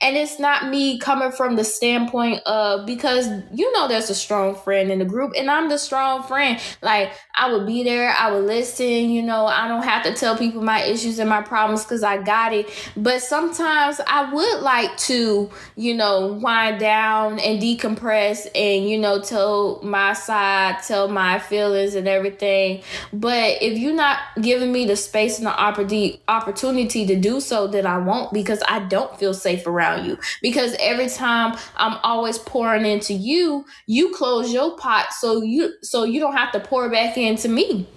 And 0.00 0.16
it's 0.16 0.38
not 0.38 0.70
me 0.70 0.98
coming 0.98 1.32
from 1.32 1.56
the 1.56 1.64
standpoint 1.64 2.40
of 2.46 2.86
because 2.86 3.28
you 3.52 3.70
know 3.74 3.88
there's 3.88 4.08
a 4.08 4.14
strong 4.14 4.54
friend 4.54 4.90
in 4.90 5.00
the 5.00 5.04
group 5.04 5.32
and 5.36 5.50
I'm 5.50 5.68
the 5.68 5.76
strong 5.76 6.22
friend. 6.22 6.58
Like 6.80 7.12
I 7.36 7.52
would 7.52 7.66
be 7.66 7.84
there, 7.84 8.14
I 8.18 8.32
would 8.32 8.46
listen, 8.46 9.10
you 9.10 9.20
know, 9.20 9.44
I 9.44 9.68
don't 9.68 9.82
have 9.82 10.02
to 10.04 10.14
tell 10.14 10.34
people 10.34 10.62
my 10.62 10.82
issues 10.82 11.18
and 11.18 11.28
my 11.28 11.42
problems 11.42 11.84
cuz 11.84 12.02
I 12.02 12.22
got 12.22 12.54
it. 12.54 12.70
But 12.96 13.20
sometimes 13.20 14.00
I 14.06 14.32
would 14.32 14.62
like 14.62 14.96
to, 15.08 15.50
you 15.76 15.94
know, 15.94 16.38
wind 16.42 16.80
down 16.80 17.38
and 17.38 17.60
decompress 17.60 18.46
and 18.54 18.88
you 18.88 18.96
know 18.96 19.20
tell 19.20 19.80
my 19.82 20.14
side, 20.14 20.78
tell 20.86 21.08
my 21.08 21.38
feelings 21.38 21.94
and 21.94 22.08
everything. 22.08 22.82
But 23.12 23.60
if 23.60 23.78
you're 23.78 23.92
not 23.92 24.20
giving 24.40 24.53
giving 24.54 24.70
me 24.70 24.86
the 24.86 24.94
space 24.94 25.38
and 25.38 25.48
the 25.48 26.20
opportunity 26.28 27.04
to 27.04 27.16
do 27.16 27.40
so, 27.40 27.66
then 27.66 27.86
I 27.86 27.98
won't 27.98 28.32
because 28.32 28.62
I 28.68 28.78
don't 28.78 29.18
feel 29.18 29.34
safe 29.34 29.66
around 29.66 30.06
you. 30.06 30.16
Because 30.42 30.76
every 30.78 31.08
time 31.08 31.58
I'm 31.76 31.98
always 32.04 32.38
pouring 32.38 32.86
into 32.86 33.14
you, 33.14 33.64
you 33.86 34.14
close 34.14 34.52
your 34.52 34.76
pot 34.76 35.12
so 35.12 35.42
you 35.42 35.72
so 35.82 36.04
you 36.04 36.20
don't 36.20 36.36
have 36.36 36.52
to 36.52 36.60
pour 36.60 36.88
back 36.88 37.18
into 37.18 37.48
me. 37.48 37.88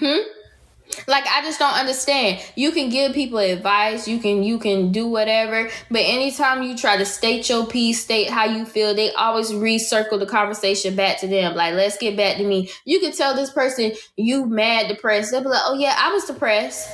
Hmm? 0.00 0.18
Like 1.06 1.24
i 1.26 1.42
just 1.42 1.58
don't 1.58 1.74
understand. 1.74 2.40
You 2.56 2.70
can 2.72 2.88
give 2.88 3.12
people 3.12 3.38
advice 3.38 4.06
you 4.08 4.18
can 4.18 4.42
you 4.42 4.58
can 4.58 4.92
do 4.92 5.06
whatever 5.06 5.68
but 5.90 6.00
anytime 6.00 6.62
you 6.62 6.76
try 6.76 6.96
to 6.96 7.04
state 7.04 7.48
your 7.48 7.66
piece 7.66 8.02
state 8.02 8.28
how 8.28 8.44
you 8.44 8.64
feel 8.64 8.94
they 8.94 9.12
always 9.12 9.50
recircle 9.52 10.18
the 10.18 10.26
conversation 10.26 10.94
back 10.94 11.20
to 11.20 11.26
them. 11.26 11.54
Like 11.54 11.74
let's 11.74 11.98
get 11.98 12.16
back 12.16 12.36
to 12.38 12.44
me. 12.44 12.70
You 12.84 13.00
can 13.00 13.12
tell 13.12 13.34
this 13.34 13.50
person 13.50 13.92
you 14.16 14.46
mad 14.46 14.88
depressed. 14.88 15.30
They'll 15.30 15.42
be 15.42 15.48
like 15.48 15.62
oh 15.64 15.74
yeah 15.74 15.94
i 15.98 16.12
was 16.12 16.24
depressed 16.24 16.88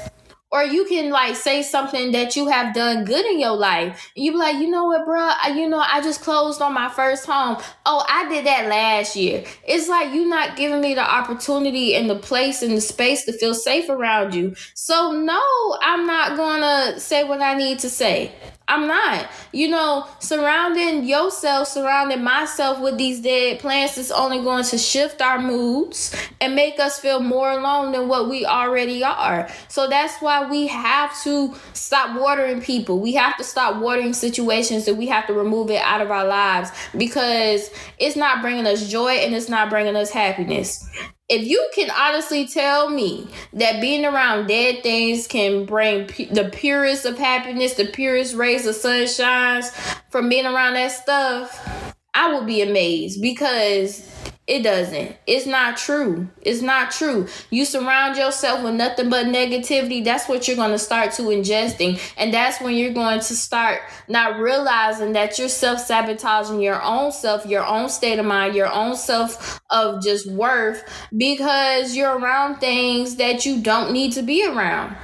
or 0.51 0.65
you 0.65 0.85
can 0.85 1.11
like 1.11 1.37
say 1.37 1.63
something 1.63 2.13
that 2.13 2.35
you 2.35 2.49
have 2.49 2.75
done 2.75 3.05
good 3.05 3.25
in 3.27 3.39
your 3.39 3.57
life. 3.57 4.11
You 4.15 4.33
be 4.33 4.39
like, 4.39 4.57
you 4.57 4.69
know 4.69 4.85
what, 4.87 5.05
bro? 5.05 5.31
You 5.55 5.69
know, 5.69 5.79
I 5.79 6.01
just 6.01 6.23
closed 6.23 6.61
on 6.61 6.75
my 6.75 6.89
first 6.89 7.27
home. 7.27 7.57
Oh, 7.87 8.05
I 8.09 8.29
did 8.29 8.47
that 8.47 8.69
last 8.69 9.15
year. 9.15 9.45
It's 9.67 9.89
like 9.89 10.13
you 10.13 10.27
not 10.29 10.57
giving 10.57 10.81
me 10.81 10.95
the 10.95 11.09
opportunity 11.09 11.95
and 11.95 12.11
the 12.11 12.17
place 12.17 12.63
and 12.63 12.77
the 12.77 12.81
space 12.81 13.25
to 13.25 13.33
feel 13.33 13.55
safe 13.55 13.89
around 13.89 14.35
you. 14.35 14.55
So 14.75 15.13
no, 15.13 15.41
I'm 15.81 16.07
not 16.07 16.37
gonna 16.37 16.99
say 16.99 17.25
what 17.25 17.41
I 17.41 17.55
need 17.55 17.79
to 17.81 17.91
say. 17.91 18.33
I'm 18.71 18.87
not. 18.87 19.29
You 19.53 19.69
know, 19.69 20.07
surrounding 20.21 21.05
yourself, 21.05 21.67
surrounding 21.67 22.23
myself 22.23 22.81
with 22.81 22.97
these 22.99 23.21
dead 23.21 23.59
plants 23.59 23.99
is 23.99 24.13
only 24.13 24.41
going 24.41 24.63
to 24.65 24.79
shift 24.79 25.21
our 25.21 25.41
moods 25.41 26.15
and 26.41 26.55
make 26.55 26.79
us 26.79 27.01
feel 27.01 27.19
more 27.19 27.51
alone 27.51 27.91
than 27.91 28.07
what 28.07 28.29
we 28.29 28.47
already 28.47 29.03
are. 29.03 29.49
So 29.67 29.89
that's 29.89 30.23
why 30.23 30.49
we 30.49 30.69
have 30.69 31.21
to 31.25 31.55
stop 31.73 32.19
watering 32.19 32.61
people. 32.61 33.01
We 33.01 33.13
have 33.15 33.37
to 33.39 33.45
stop 33.45 33.83
watering 33.83 34.13
situations 34.13 34.87
and 34.87 34.97
we 34.97 35.09
have 35.09 35.27
to 35.27 35.35
remove 35.35 35.71
it 35.71 35.83
out 35.83 36.01
of 36.01 36.13
our 36.13 36.27
lives 36.27 36.71
because 36.97 37.71
it's 37.99 38.15
not 38.15 38.41
bringing 38.41 38.67
us 38.67 38.89
joy 38.89 39.15
and 39.15 39.35
it's 39.35 39.49
not 39.49 39.69
bringing 39.69 39.97
us 39.97 40.11
happiness 40.11 40.89
if 41.31 41.47
you 41.47 41.71
can 41.73 41.91
honestly 41.93 42.45
tell 42.47 42.91
me 42.91 43.29
that 43.53 43.81
being 43.81 44.05
around 44.05 44.49
dead 44.49 44.83
things 44.83 45.29
can 45.29 45.65
bring 45.65 46.09
the 46.09 46.51
purest 46.53 47.07
of 47.07 47.17
happiness, 47.19 47.75
the 47.75 47.87
purest 47.87 48.35
rays 48.35 48.67
of 48.67 48.75
sunshine 48.75 49.63
from 50.11 50.29
being 50.29 50.45
around 50.45 50.75
that 50.75 50.91
stuff, 50.91 51.95
I 52.15 52.35
would 52.35 52.47
be 52.47 52.63
amazed 52.63 53.23
because 53.23 54.07
it 54.51 54.65
doesn't. 54.65 55.17
It's 55.29 55.47
not 55.47 55.77
true. 55.77 56.29
It's 56.43 56.61
not 56.61 56.91
true. 56.91 57.29
You 57.51 57.65
surround 57.65 58.17
yourself 58.17 58.65
with 58.65 58.75
nothing 58.75 59.09
but 59.09 59.27
negativity. 59.27 60.05
That's 60.05 60.29
what 60.29 60.49
you're 60.49 60.57
going 60.57 60.73
to 60.73 60.79
start 60.79 61.13
to 61.13 61.23
ingesting. 61.23 62.01
And 62.17 62.35
that's 62.35 62.61
when 62.61 62.75
you're 62.75 62.93
going 62.93 63.21
to 63.21 63.37
start 63.37 63.81
not 64.09 64.41
realizing 64.41 65.13
that 65.13 65.39
you're 65.39 65.49
self 65.49 65.79
sabotaging 65.79 66.61
your 66.61 66.83
own 66.83 67.13
self, 67.13 67.47
your 67.47 67.65
own 67.65 67.89
state 67.89 68.19
of 68.19 68.27
mind, 68.27 68.57
your 68.57 68.73
own 68.73 68.97
self 68.97 69.61
of 69.71 70.03
just 70.03 70.29
worth 70.29 70.83
because 71.17 71.95
you're 71.95 72.19
around 72.19 72.57
things 72.57 73.17
that 73.17 73.47
you 73.47 73.63
don't 73.63 73.93
need 73.93 74.13
to 74.15 74.23
be 74.23 74.45
around 74.45 74.97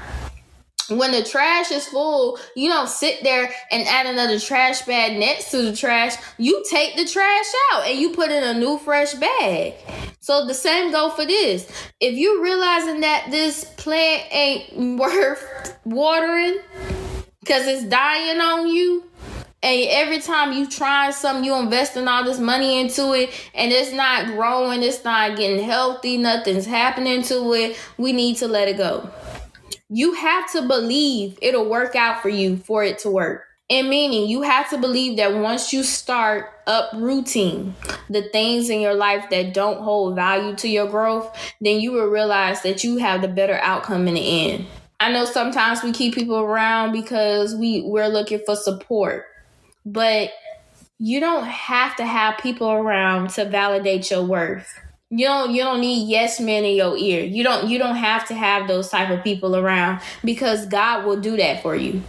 when 0.89 1.11
the 1.11 1.23
trash 1.23 1.71
is 1.71 1.87
full, 1.87 2.39
you 2.55 2.69
don't 2.69 2.89
sit 2.89 3.23
there 3.23 3.51
and 3.71 3.87
add 3.89 4.07
another 4.07 4.39
trash 4.39 4.83
bag 4.83 5.19
next 5.19 5.51
to 5.51 5.63
the 5.63 5.77
trash. 5.77 6.17
You 6.39 6.65
take 6.71 6.97
the 6.97 7.05
trash 7.05 7.47
out 7.73 7.87
and 7.87 7.99
you 7.99 8.11
put 8.11 8.31
in 8.31 8.43
a 8.43 8.59
new 8.59 8.79
fresh 8.79 9.15
bag. 9.15 9.75
So 10.21 10.47
the 10.47 10.55
same 10.55 10.93
go 10.93 11.11
for 11.11 11.25
this. 11.25 11.71
If 12.01 12.15
you 12.15 12.43
realizing 12.43 13.01
that 13.01 13.29
this 13.31 13.65
plant 13.77 14.25
ain't 14.31 14.99
worth 14.99 15.79
watering 15.85 16.59
because 17.41 17.67
it's 17.67 17.85
dying 17.85 18.41
on 18.41 18.69
you, 18.69 19.05
and 19.63 19.89
every 19.89 20.21
time 20.21 20.53
you 20.53 20.69
try 20.69 21.11
something, 21.11 21.45
you 21.45 21.55
investing 21.55 22.07
all 22.07 22.23
this 22.23 22.39
money 22.39 22.79
into 22.79 23.15
it, 23.15 23.31
and 23.55 23.73
it's 23.73 23.93
not 23.93 24.27
growing, 24.27 24.83
it's 24.83 25.03
not 25.03 25.37
getting 25.37 25.65
healthy, 25.65 26.19
nothing's 26.19 26.67
happening 26.67 27.23
to 27.23 27.53
it. 27.55 27.77
We 27.97 28.13
need 28.13 28.37
to 28.37 28.49
let 28.49 28.69
it 28.69 28.77
go 28.77 29.11
you 29.89 30.15
have 30.15 30.51
to 30.53 30.67
believe 30.67 31.39
it'll 31.41 31.69
work 31.69 31.95
out 31.95 32.23
for 32.23 32.29
you 32.29 32.57
for 32.57 32.83
it 32.83 32.99
to 33.01 33.11
work. 33.11 33.45
And 33.69 33.89
meaning 33.89 34.29
you 34.29 34.43
have 34.43 34.71
to 34.71 34.79
believe 34.79 35.17
that 35.17 35.35
once 35.35 35.73
you 35.73 35.83
start 35.83 36.51
uprooting 36.69 37.75
the 38.09 38.29
things 38.31 38.71
in 38.71 38.81
your 38.81 38.95
life 38.95 39.29
that 39.31 39.55
don't 39.55 39.83
hold 39.83 40.15
value 40.15 40.55
to 40.57 40.69
your 40.69 40.87
growth, 40.87 41.37
then 41.61 41.81
you 41.81 41.93
will 41.93 42.07
realize 42.07 42.63
that 42.63 42.85
you 42.85 42.99
have 42.99 43.23
the 43.23 43.29
better 43.29 43.59
outcome 43.63 44.07
in 44.07 44.15
the 44.15 44.51
end. 44.51 44.67
I 45.01 45.13
know 45.13 45.25
sometimes 45.25 45.83
we 45.83 45.93
keep 45.93 46.15
people 46.15 46.37
around 46.37 46.93
because 46.93 47.55
we 47.55 47.83
we're 47.83 48.09
looking 48.09 48.41
for 48.47 48.55
support. 48.55 49.27
But 49.85 50.31
you 50.99 51.21
don't 51.21 51.45
have 51.45 51.97
to 51.97 52.07
have 52.07 52.39
people 52.39 52.71
around 52.71 53.31
to 53.31 53.45
validate 53.45 54.11
your 54.11 54.25
worth 54.25 54.81
you 55.11 55.27
don't 55.27 55.55
you 55.55 55.63
don't 55.63 55.81
need 55.81 56.09
yes 56.09 56.41
men 56.41 56.65
in 56.65 56.75
your 56.75 56.97
ear. 56.97 57.25
You 57.25 57.45
don't 57.45 57.69
you 57.69 57.79
don't 57.79 57.97
have 57.97 58.27
to 58.29 58.35
have 58.35 58.67
those 58.67 58.89
type 58.89 59.11
of 59.11 59.23
people 59.23 59.57
around 59.57 60.01
because 60.25 60.67
god 60.67 61.05
will 61.05 61.21
do 61.21 61.37
that 61.37 61.63
for 61.63 61.77
you. 61.77 62.03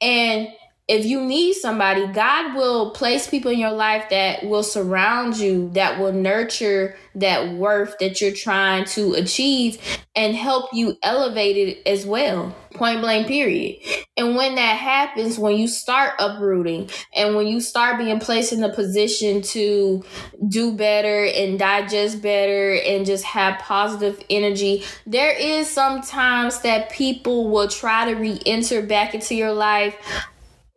And 0.00 0.48
if 0.88 1.04
you 1.04 1.24
need 1.24 1.54
somebody 1.54 2.06
god 2.08 2.54
will 2.56 2.90
place 2.90 3.28
people 3.28 3.50
in 3.50 3.58
your 3.58 3.72
life 3.72 4.08
that 4.10 4.44
will 4.44 4.62
surround 4.62 5.36
you 5.36 5.70
that 5.74 5.98
will 5.98 6.12
nurture 6.12 6.96
that 7.14 7.52
worth 7.54 7.96
that 7.98 8.20
you're 8.20 8.32
trying 8.32 8.84
to 8.84 9.14
achieve 9.14 9.78
and 10.14 10.34
help 10.34 10.70
you 10.72 10.96
elevate 11.02 11.56
it 11.56 11.86
as 11.86 12.04
well. 12.04 12.54
Point 12.74 13.00
blank 13.00 13.26
period. 13.28 13.76
And 14.16 14.36
when 14.36 14.56
that 14.56 14.76
happens 14.76 15.38
when 15.38 15.56
you 15.56 15.68
start 15.68 16.14
uprooting 16.18 16.90
and 17.14 17.34
when 17.34 17.46
you 17.46 17.60
start 17.60 17.98
being 17.98 18.18
placed 18.20 18.52
in 18.52 18.62
a 18.62 18.72
position 18.72 19.42
to 19.42 20.04
do 20.48 20.72
better 20.72 21.26
and 21.26 21.58
digest 21.58 22.20
better 22.22 22.74
and 22.74 23.06
just 23.06 23.24
have 23.24 23.58
positive 23.60 24.20
energy 24.28 24.84
there 25.06 25.36
is 25.36 25.68
sometimes 25.68 26.60
that 26.60 26.90
people 26.90 27.48
will 27.48 27.68
try 27.68 28.04
to 28.04 28.18
re-enter 28.18 28.82
back 28.82 29.14
into 29.14 29.34
your 29.34 29.52
life 29.52 29.96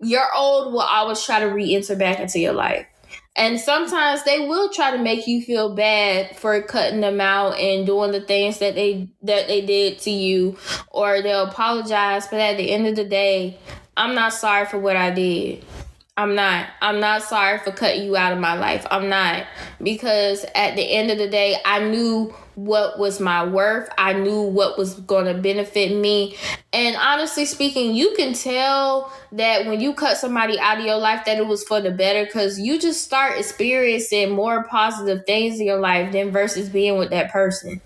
your 0.01 0.25
old 0.36 0.74
will 0.74 0.81
always 0.81 1.24
try 1.24 1.39
to 1.39 1.46
re-enter 1.46 1.96
back 1.96 2.20
into 2.20 2.39
your 2.39 2.53
life 2.53 2.86
and 3.36 3.60
sometimes 3.60 4.24
they 4.24 4.39
will 4.48 4.70
try 4.70 4.91
to 4.91 4.98
make 4.98 5.25
you 5.25 5.41
feel 5.41 5.74
bad 5.74 6.36
for 6.36 6.62
cutting 6.62 7.00
them 7.00 7.22
out 7.22 7.58
and 7.58 7.86
doing 7.86 8.12
the 8.12 8.22
things 8.22 8.60
that 8.60 8.75
they 8.75 9.08
that 9.24 9.48
they 9.48 9.62
did 9.62 10.00
to 10.00 10.12
you 10.12 10.58
or 10.89 11.22
they'll 11.22 11.46
apologize, 11.46 12.27
but 12.27 12.39
at 12.39 12.58
the 12.58 12.72
end 12.72 12.88
of 12.88 12.96
the 12.96 13.05
day, 13.05 13.58
I'm 13.96 14.15
not 14.15 14.34
sorry 14.34 14.65
for 14.65 14.79
what 14.79 14.98
I 14.98 15.12
did. 15.12 15.63
I'm 16.21 16.35
not. 16.35 16.67
I'm 16.81 16.99
not 16.99 17.23
sorry 17.23 17.57
for 17.57 17.71
cutting 17.71 18.05
you 18.05 18.15
out 18.15 18.31
of 18.31 18.37
my 18.37 18.53
life. 18.53 18.85
I'm 18.91 19.09
not. 19.09 19.47
Because 19.81 20.45
at 20.53 20.75
the 20.75 20.83
end 20.83 21.09
of 21.09 21.17
the 21.17 21.27
day, 21.27 21.57
I 21.65 21.83
knew 21.83 22.31
what 22.53 22.99
was 22.99 23.19
my 23.19 23.43
worth. 23.43 23.89
I 23.97 24.13
knew 24.13 24.43
what 24.43 24.77
was 24.77 24.93
going 24.99 25.25
to 25.25 25.33
benefit 25.33 25.99
me. 25.99 26.35
And 26.73 26.95
honestly 26.95 27.45
speaking, 27.45 27.95
you 27.95 28.13
can 28.15 28.33
tell 28.33 29.11
that 29.31 29.65
when 29.65 29.81
you 29.81 29.95
cut 29.95 30.17
somebody 30.17 30.59
out 30.59 30.77
of 30.77 30.85
your 30.85 30.97
life 30.97 31.25
that 31.25 31.39
it 31.39 31.47
was 31.47 31.63
for 31.63 31.81
the 31.81 31.89
better 31.89 32.27
cuz 32.27 32.59
you 32.59 32.77
just 32.77 33.03
start 33.03 33.39
experiencing 33.39 34.29
more 34.29 34.63
positive 34.65 35.25
things 35.25 35.59
in 35.59 35.65
your 35.65 35.79
life 35.79 36.11
than 36.11 36.29
versus 36.29 36.69
being 36.69 36.99
with 36.99 37.09
that 37.09 37.31
person. 37.31 37.81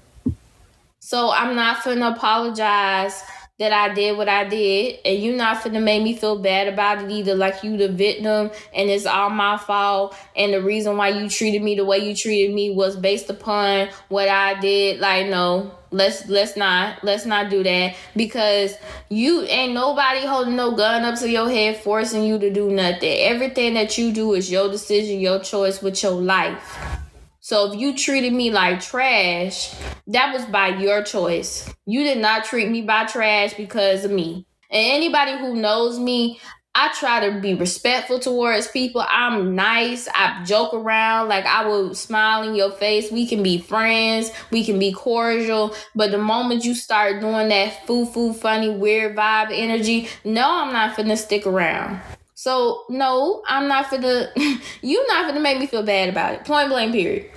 So 1.00 1.32
I'm 1.32 1.56
not 1.56 1.86
going 1.86 2.00
to 2.00 2.10
apologize 2.10 3.24
that 3.58 3.72
I 3.72 3.94
did 3.94 4.18
what 4.18 4.28
I 4.28 4.44
did, 4.44 5.00
and 5.06 5.22
you're 5.24 5.36
not 5.36 5.64
finna 5.64 5.82
make 5.82 6.04
me 6.04 6.14
feel 6.16 6.38
bad 6.38 6.68
about 6.68 7.02
it 7.02 7.10
either. 7.10 7.36
Like 7.36 7.64
you 7.64 7.78
the 7.78 7.88
victim, 7.88 8.52
and 8.74 8.90
it's 8.90 9.06
all 9.06 9.30
my 9.30 9.58
fault. 9.58 10.16
And 10.36 10.54
the 10.54 10.62
reason 10.62 10.98
why 10.98 11.10
you 11.10 11.30
treated 11.30 11.64
me 11.64 11.76
the 11.76 11.86
way 11.86 12.00
you 12.00 12.16
treated 12.16 12.54
me 12.54 12.72
was 12.72 12.98
based 12.98 13.30
upon 13.30 13.90
what 14.10 14.28
I 14.28 14.60
did. 14.60 15.00
Like 15.00 15.28
no, 15.28 15.72
let's 15.92 16.28
let's 16.28 16.58
not 16.58 17.02
let's 17.04 17.26
not 17.26 17.50
do 17.50 17.64
that 17.64 17.96
because 18.16 18.76
you 19.10 19.44
ain't 19.44 19.74
nobody 19.74 20.26
holding 20.26 20.58
no 20.58 20.76
gun 20.76 21.04
up 21.06 21.18
to 21.20 21.30
your 21.30 21.50
head 21.50 21.78
forcing 21.78 22.24
you 22.24 22.38
to 22.38 22.52
do 22.52 22.70
nothing. 22.70 23.20
Everything 23.22 23.76
that 23.76 23.98
you 23.98 24.12
do 24.12 24.34
is 24.34 24.52
your 24.52 24.70
decision, 24.70 25.22
your 25.22 25.40
choice 25.40 25.82
with 25.82 26.04
your 26.04 26.12
life. 26.12 27.05
So 27.46 27.72
if 27.72 27.80
you 27.80 27.96
treated 27.96 28.34
me 28.34 28.50
like 28.50 28.82
trash, 28.82 29.72
that 30.08 30.34
was 30.34 30.46
by 30.46 30.70
your 30.80 31.04
choice. 31.04 31.72
You 31.86 32.04
did 32.04 32.18
not 32.18 32.46
treat 32.46 32.72
me 32.72 32.82
by 32.82 33.06
trash 33.06 33.54
because 33.54 34.04
of 34.04 34.10
me. 34.10 34.48
And 34.72 34.84
anybody 34.84 35.38
who 35.38 35.54
knows 35.54 36.00
me, 36.00 36.40
I 36.74 36.92
try 36.98 37.30
to 37.30 37.40
be 37.40 37.54
respectful 37.54 38.18
towards 38.18 38.70
people. 38.70 39.06
I'm 39.08 39.54
nice. 39.54 40.08
I 40.16 40.44
joke 40.44 40.74
around. 40.74 41.28
Like 41.28 41.46
I 41.46 41.68
will 41.68 41.94
smile 41.94 42.42
in 42.50 42.56
your 42.56 42.72
face. 42.72 43.12
We 43.12 43.28
can 43.28 43.44
be 43.44 43.60
friends. 43.60 44.32
We 44.50 44.66
can 44.66 44.80
be 44.80 44.92
cordial. 44.92 45.76
But 45.94 46.10
the 46.10 46.18
moment 46.18 46.66
you 46.66 46.74
start 46.74 47.22
doing 47.22 47.50
that 47.50 47.86
foo 47.86 48.08
foo 48.08 48.34
funny 48.34 48.72
weird 48.72 49.16
vibe 49.16 49.52
energy, 49.52 50.10
no, 50.24 50.50
I'm 50.50 50.74
not 50.74 50.98
finna 50.98 51.16
stick 51.16 51.46
around. 51.46 52.02
So 52.46 52.84
no, 52.90 53.42
I'm 53.48 53.68
not 53.68 53.88
for 53.88 53.98
the. 53.98 54.30
you 54.84 55.08
not 55.08 55.28
gonna 55.28 55.40
make 55.40 55.58
me 55.58 55.66
feel 55.66 55.82
bad 55.82 56.10
about 56.10 56.36
it. 56.36 56.46
Point 56.46 56.70
blank. 56.70 56.92
Period. 56.92 57.32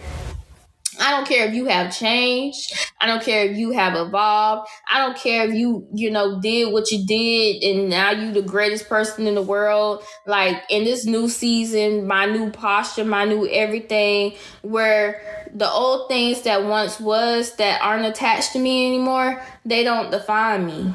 I 1.00 1.12
don't 1.12 1.26
care 1.26 1.48
if 1.48 1.54
you 1.54 1.64
have 1.64 1.96
changed. 1.96 2.74
I 3.00 3.06
don't 3.06 3.22
care 3.22 3.46
if 3.46 3.56
you 3.56 3.70
have 3.70 3.94
evolved. 3.96 4.68
I 4.92 4.98
don't 4.98 5.16
care 5.16 5.48
if 5.48 5.54
you, 5.54 5.88
you 5.94 6.10
know, 6.10 6.42
did 6.42 6.74
what 6.74 6.90
you 6.90 7.06
did 7.06 7.62
and 7.62 7.88
now 7.88 8.10
you 8.10 8.32
the 8.32 8.42
greatest 8.42 8.86
person 8.90 9.26
in 9.26 9.34
the 9.34 9.40
world. 9.40 10.02
Like 10.26 10.62
in 10.68 10.84
this 10.84 11.06
new 11.06 11.30
season, 11.30 12.06
my 12.06 12.26
new 12.26 12.50
posture, 12.50 13.04
my 13.06 13.24
new 13.24 13.48
everything, 13.48 14.34
where 14.60 15.22
the 15.54 15.70
old 15.70 16.10
things 16.10 16.42
that 16.42 16.64
once 16.64 17.00
was 17.00 17.56
that 17.56 17.80
aren't 17.80 18.04
attached 18.04 18.52
to 18.52 18.58
me 18.58 18.88
anymore, 18.88 19.42
they 19.64 19.84
don't 19.84 20.10
define 20.10 20.66
me 20.66 20.92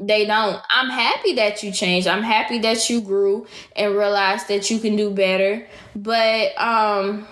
they 0.00 0.26
don't. 0.26 0.60
I'm 0.70 0.88
happy 0.88 1.34
that 1.34 1.62
you 1.62 1.72
changed. 1.72 2.08
I'm 2.08 2.22
happy 2.22 2.58
that 2.60 2.88
you 2.88 3.00
grew 3.00 3.46
and 3.76 3.94
realized 3.94 4.48
that 4.48 4.70
you 4.70 4.78
can 4.78 4.96
do 4.96 5.10
better. 5.10 5.66
But 5.94 6.58
um 6.58 7.26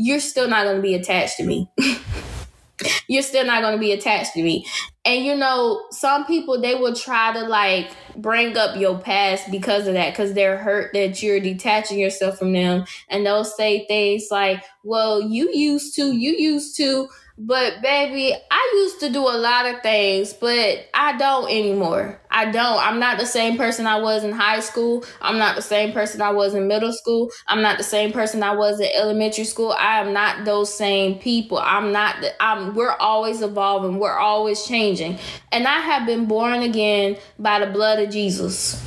you're 0.00 0.20
still 0.20 0.48
not 0.48 0.62
going 0.62 0.76
to 0.76 0.82
be 0.82 0.94
attached 0.94 1.36
to 1.38 1.44
me. 1.44 1.68
you're 3.08 3.22
still 3.22 3.44
not 3.44 3.62
going 3.62 3.74
to 3.74 3.80
be 3.80 3.90
attached 3.90 4.32
to 4.34 4.42
me. 4.42 4.64
And 5.04 5.24
you 5.24 5.36
know, 5.36 5.84
some 5.90 6.24
people 6.24 6.60
they 6.60 6.76
will 6.76 6.94
try 6.94 7.32
to 7.32 7.40
like 7.40 7.90
bring 8.16 8.56
up 8.56 8.76
your 8.76 8.98
past 8.98 9.50
because 9.50 9.88
of 9.88 9.94
that, 9.94 10.12
because 10.12 10.34
they're 10.34 10.56
hurt 10.56 10.92
that 10.92 11.20
you're 11.22 11.40
detaching 11.40 11.98
yourself 11.98 12.38
from 12.38 12.52
them. 12.52 12.84
And 13.08 13.26
they'll 13.26 13.44
say 13.44 13.86
things 13.86 14.28
like, 14.30 14.62
well, 14.84 15.20
you 15.20 15.52
used 15.52 15.96
to, 15.96 16.12
you 16.12 16.32
used 16.32 16.76
to 16.76 17.08
but 17.40 17.80
baby, 17.82 18.34
I 18.50 18.72
used 18.74 18.98
to 19.00 19.10
do 19.10 19.20
a 19.20 19.38
lot 19.38 19.64
of 19.66 19.80
things, 19.80 20.32
but 20.32 20.88
I 20.92 21.16
don't 21.16 21.48
anymore. 21.48 22.20
I 22.32 22.50
don't. 22.50 22.84
I'm 22.84 22.98
not 22.98 23.18
the 23.18 23.26
same 23.26 23.56
person 23.56 23.86
I 23.86 24.00
was 24.00 24.24
in 24.24 24.32
high 24.32 24.58
school. 24.58 25.04
I'm 25.22 25.38
not 25.38 25.54
the 25.54 25.62
same 25.62 25.92
person 25.92 26.20
I 26.20 26.32
was 26.32 26.54
in 26.54 26.66
middle 26.66 26.92
school. 26.92 27.30
I'm 27.46 27.62
not 27.62 27.78
the 27.78 27.84
same 27.84 28.10
person 28.10 28.42
I 28.42 28.56
was 28.56 28.80
in 28.80 28.88
elementary 28.92 29.44
school. 29.44 29.72
I 29.78 30.00
am 30.00 30.12
not 30.12 30.44
those 30.44 30.74
same 30.74 31.20
people. 31.20 31.58
I'm 31.58 31.92
not 31.92 32.20
the, 32.20 32.32
I'm 32.42 32.74
we're 32.74 32.96
always 32.96 33.40
evolving. 33.40 34.00
We're 34.00 34.18
always 34.18 34.64
changing. 34.64 35.18
And 35.52 35.68
I 35.68 35.80
have 35.80 36.06
been 36.06 36.26
born 36.26 36.62
again 36.62 37.18
by 37.38 37.60
the 37.60 37.70
blood 37.70 38.00
of 38.00 38.10
Jesus. 38.10 38.84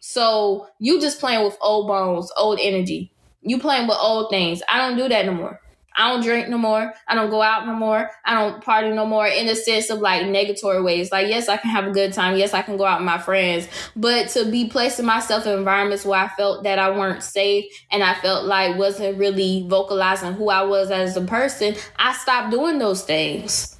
So, 0.00 0.66
you 0.78 1.00
just 1.00 1.20
playing 1.20 1.44
with 1.44 1.58
old 1.60 1.88
bones, 1.88 2.32
old 2.38 2.58
energy. 2.60 3.12
You 3.42 3.58
playing 3.58 3.86
with 3.86 3.98
old 4.00 4.30
things. 4.30 4.62
I 4.68 4.78
don't 4.78 4.96
do 4.96 5.08
that 5.08 5.26
no 5.26 5.34
more. 5.34 5.61
I 5.96 6.08
don't 6.08 6.22
drink 6.22 6.48
no 6.48 6.58
more. 6.58 6.92
I 7.06 7.14
don't 7.14 7.30
go 7.30 7.42
out 7.42 7.66
no 7.66 7.74
more. 7.74 8.10
I 8.24 8.34
don't 8.34 8.62
party 8.62 8.90
no 8.90 9.06
more 9.06 9.26
in 9.26 9.46
the 9.46 9.54
sense 9.54 9.90
of 9.90 10.00
like 10.00 10.22
negatory 10.22 10.82
ways. 10.84 11.12
Like, 11.12 11.28
yes, 11.28 11.48
I 11.48 11.56
can 11.56 11.70
have 11.70 11.86
a 11.86 11.90
good 11.90 12.12
time. 12.12 12.36
Yes, 12.36 12.54
I 12.54 12.62
can 12.62 12.76
go 12.76 12.84
out 12.84 13.00
with 13.00 13.06
my 13.06 13.18
friends. 13.18 13.68
But 13.96 14.28
to 14.30 14.50
be 14.50 14.68
placing 14.68 15.06
myself 15.06 15.46
in 15.46 15.58
environments 15.58 16.04
where 16.04 16.20
I 16.20 16.28
felt 16.28 16.64
that 16.64 16.78
I 16.78 16.90
weren't 16.90 17.22
safe 17.22 17.64
and 17.90 18.02
I 18.02 18.14
felt 18.14 18.46
like 18.46 18.76
wasn't 18.76 19.18
really 19.18 19.66
vocalizing 19.68 20.32
who 20.32 20.48
I 20.48 20.62
was 20.62 20.90
as 20.90 21.16
a 21.16 21.22
person, 21.22 21.74
I 21.96 22.12
stopped 22.14 22.50
doing 22.50 22.78
those 22.78 23.02
things. 23.02 23.76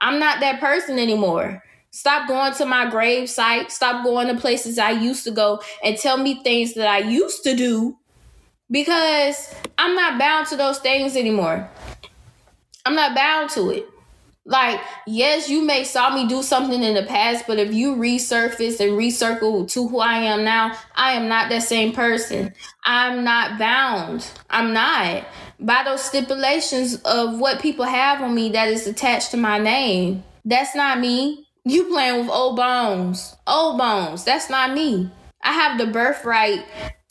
I'm 0.00 0.18
not 0.18 0.40
that 0.40 0.60
person 0.60 0.98
anymore. 0.98 1.62
Stop 1.90 2.28
going 2.28 2.52
to 2.54 2.66
my 2.66 2.90
grave 2.90 3.30
site. 3.30 3.70
Stop 3.72 4.04
going 4.04 4.28
to 4.28 4.38
places 4.38 4.78
I 4.78 4.90
used 4.90 5.24
to 5.24 5.30
go 5.30 5.62
and 5.82 5.96
tell 5.96 6.18
me 6.18 6.42
things 6.42 6.74
that 6.74 6.88
I 6.88 6.98
used 6.98 7.42
to 7.44 7.56
do 7.56 7.96
because 8.70 9.54
I'm 9.78 9.94
not 9.94 10.18
bound 10.18 10.48
to 10.48 10.56
those 10.56 10.78
things 10.78 11.16
anymore. 11.16 11.68
I'm 12.84 12.94
not 12.94 13.14
bound 13.14 13.50
to 13.50 13.70
it. 13.70 13.86
Like, 14.48 14.80
yes, 15.08 15.48
you 15.50 15.64
may 15.66 15.82
saw 15.82 16.14
me 16.14 16.28
do 16.28 16.40
something 16.40 16.80
in 16.80 16.94
the 16.94 17.02
past, 17.02 17.48
but 17.48 17.58
if 17.58 17.74
you 17.74 17.96
resurface 17.96 18.78
and 18.78 18.92
recircle 18.92 19.68
to 19.72 19.88
who 19.88 19.98
I 19.98 20.18
am 20.18 20.44
now, 20.44 20.78
I 20.94 21.14
am 21.14 21.28
not 21.28 21.48
that 21.48 21.64
same 21.64 21.92
person. 21.92 22.54
I'm 22.84 23.24
not 23.24 23.58
bound. 23.58 24.30
I'm 24.48 24.72
not 24.72 25.26
by 25.58 25.82
those 25.84 26.02
stipulations 26.02 26.96
of 27.02 27.40
what 27.40 27.60
people 27.60 27.86
have 27.86 28.22
on 28.22 28.36
me 28.36 28.50
that 28.50 28.68
is 28.68 28.86
attached 28.86 29.32
to 29.32 29.36
my 29.36 29.58
name. 29.58 30.22
That's 30.44 30.76
not 30.76 31.00
me. 31.00 31.48
You 31.64 31.86
playing 31.86 32.20
with 32.20 32.30
old 32.30 32.54
bones. 32.54 33.34
Old 33.48 33.78
bones. 33.78 34.22
That's 34.22 34.48
not 34.48 34.72
me. 34.72 35.10
I 35.42 35.52
have 35.52 35.76
the 35.76 35.88
birthright 35.88 36.64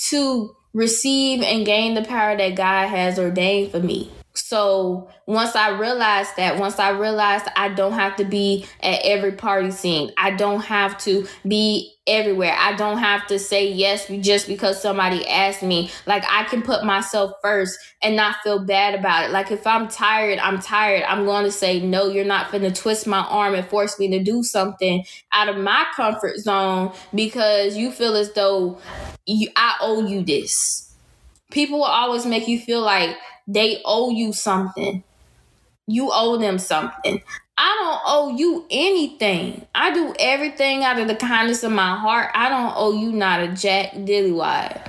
to 0.10 0.55
receive 0.76 1.42
and 1.42 1.66
gain 1.66 1.96
the 1.96 2.04
power 2.04 2.36
that 2.36 2.56
God 2.56 2.90
has 2.90 3.18
ordained 3.18 3.72
for 3.72 3.80
me. 3.80 4.12
So 4.36 5.10
once 5.26 5.56
I 5.56 5.70
realized 5.70 6.36
that, 6.38 6.58
once 6.58 6.78
I 6.78 6.90
realized 6.90 7.46
I 7.56 7.70
don't 7.70 7.94
have 7.94 8.16
to 8.18 8.26
be 8.26 8.66
at 8.82 9.00
every 9.04 9.32
party 9.32 9.72
scene, 9.72 10.12
I 10.18 10.32
don't 10.32 10.62
have 10.62 10.98
to 11.00 11.26
be 11.48 11.94
everywhere. 12.08 12.56
I 12.58 12.76
don't 12.76 13.00
have 13.00 13.26
to 13.28 13.40
say 13.40 13.72
yes 13.72 14.08
just 14.22 14.48
because 14.48 14.82
somebody 14.82 15.28
asked 15.28 15.64
me. 15.64 15.90
Like 16.06 16.24
I 16.30 16.44
can 16.44 16.62
put 16.62 16.84
myself 16.84 17.32
first 17.42 17.80
and 18.02 18.16
not 18.16 18.36
feel 18.44 18.60
bad 18.60 18.94
about 18.94 19.26
it. 19.26 19.32
Like 19.32 19.52
if 19.52 19.66
I'm 19.66 19.88
tired, 19.88 20.38
I'm 20.40 20.60
tired. 20.60 21.04
I'm 21.04 21.26
going 21.26 21.46
to 21.46 21.52
say 21.52 21.80
no. 21.80 22.08
You're 22.08 22.26
not 22.26 22.52
going 22.52 22.64
to 22.64 22.72
twist 22.72 23.08
my 23.08 23.22
arm 23.22 23.56
and 23.56 23.68
force 23.68 23.98
me 23.98 24.10
to 24.10 24.24
do 24.24 24.44
something 24.44 25.06
out 25.32 25.50
of 25.50 25.58
my 25.58 25.86
comfort 25.96 26.38
zone 26.40 26.92
because 27.14 27.78
you 27.78 27.92
feel 27.92 28.16
as 28.16 28.34
though 28.34 28.80
you, 29.26 29.50
I 29.56 29.78
owe 29.82 30.06
you 30.06 30.24
this. 30.24 30.94
People 31.52 31.80
will 31.80 31.86
always 31.86 32.26
make 32.26 32.48
you 32.48 32.60
feel 32.60 32.82
like 32.82 33.16
they 33.48 33.82
owe 33.86 34.10
you 34.10 34.34
something. 34.34 35.04
You 35.88 36.10
owe 36.12 36.38
them 36.38 36.58
something. 36.58 37.22
I 37.58 37.78
don't 37.80 38.02
owe 38.06 38.36
you 38.38 38.66
anything. 38.70 39.66
I 39.74 39.94
do 39.94 40.14
everything 40.20 40.84
out 40.84 41.00
of 41.00 41.08
the 41.08 41.16
kindness 41.16 41.64
of 41.64 41.72
my 41.72 41.96
heart. 41.96 42.32
I 42.34 42.50
don't 42.50 42.74
owe 42.76 43.00
you 43.00 43.12
not 43.12 43.42
a 43.42 43.48
jack 43.50 43.94
dillywide. 43.94 44.82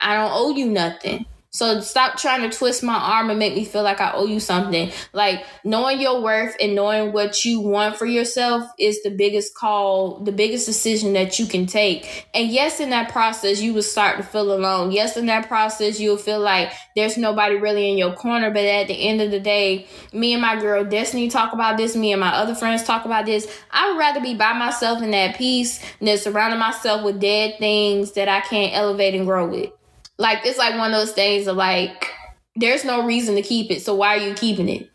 I 0.00 0.14
don't 0.14 0.30
owe 0.32 0.54
you 0.54 0.66
nothing. 0.66 1.26
So 1.56 1.80
stop 1.80 2.18
trying 2.18 2.42
to 2.42 2.54
twist 2.54 2.82
my 2.82 2.96
arm 2.96 3.30
and 3.30 3.38
make 3.38 3.54
me 3.54 3.64
feel 3.64 3.82
like 3.82 3.98
I 3.98 4.12
owe 4.12 4.26
you 4.26 4.40
something. 4.40 4.92
Like 5.14 5.46
knowing 5.64 5.98
your 6.02 6.20
worth 6.20 6.54
and 6.60 6.74
knowing 6.74 7.14
what 7.14 7.46
you 7.46 7.60
want 7.60 7.96
for 7.96 8.04
yourself 8.04 8.70
is 8.78 9.02
the 9.02 9.08
biggest 9.08 9.54
call, 9.54 10.20
the 10.20 10.32
biggest 10.32 10.66
decision 10.66 11.14
that 11.14 11.38
you 11.38 11.46
can 11.46 11.64
take. 11.64 12.28
And 12.34 12.50
yes, 12.50 12.78
in 12.78 12.90
that 12.90 13.10
process, 13.10 13.62
you 13.62 13.72
will 13.72 13.82
start 13.82 14.18
to 14.18 14.22
feel 14.22 14.52
alone. 14.52 14.92
Yes, 14.92 15.16
in 15.16 15.24
that 15.26 15.48
process, 15.48 15.98
you'll 15.98 16.18
feel 16.18 16.40
like 16.40 16.74
there's 16.94 17.16
nobody 17.16 17.54
really 17.54 17.90
in 17.90 17.96
your 17.96 18.12
corner. 18.12 18.50
But 18.50 18.66
at 18.66 18.88
the 18.88 19.08
end 19.08 19.22
of 19.22 19.30
the 19.30 19.40
day, 19.40 19.86
me 20.12 20.34
and 20.34 20.42
my 20.42 20.60
girl 20.60 20.84
Destiny 20.84 21.30
talk 21.30 21.54
about 21.54 21.78
this. 21.78 21.96
Me 21.96 22.12
and 22.12 22.20
my 22.20 22.34
other 22.34 22.54
friends 22.54 22.82
talk 22.82 23.06
about 23.06 23.24
this. 23.24 23.50
I 23.70 23.90
would 23.90 23.98
rather 23.98 24.20
be 24.20 24.34
by 24.34 24.52
myself 24.52 25.00
in 25.00 25.10
that 25.12 25.38
peace 25.38 25.82
than 26.02 26.18
surrounding 26.18 26.60
myself 26.60 27.02
with 27.02 27.18
dead 27.18 27.54
things 27.58 28.12
that 28.12 28.28
I 28.28 28.42
can't 28.42 28.74
elevate 28.74 29.14
and 29.14 29.24
grow 29.24 29.48
with. 29.48 29.75
Like 30.18 30.44
it's 30.44 30.58
like 30.58 30.76
one 30.78 30.92
of 30.92 30.98
those 30.98 31.12
things 31.12 31.46
of 31.46 31.56
like 31.56 32.12
there's 32.54 32.84
no 32.84 33.04
reason 33.04 33.34
to 33.34 33.42
keep 33.42 33.70
it, 33.70 33.82
so 33.82 33.94
why 33.94 34.16
are 34.16 34.28
you 34.28 34.34
keeping 34.34 34.68
it? 34.68 34.90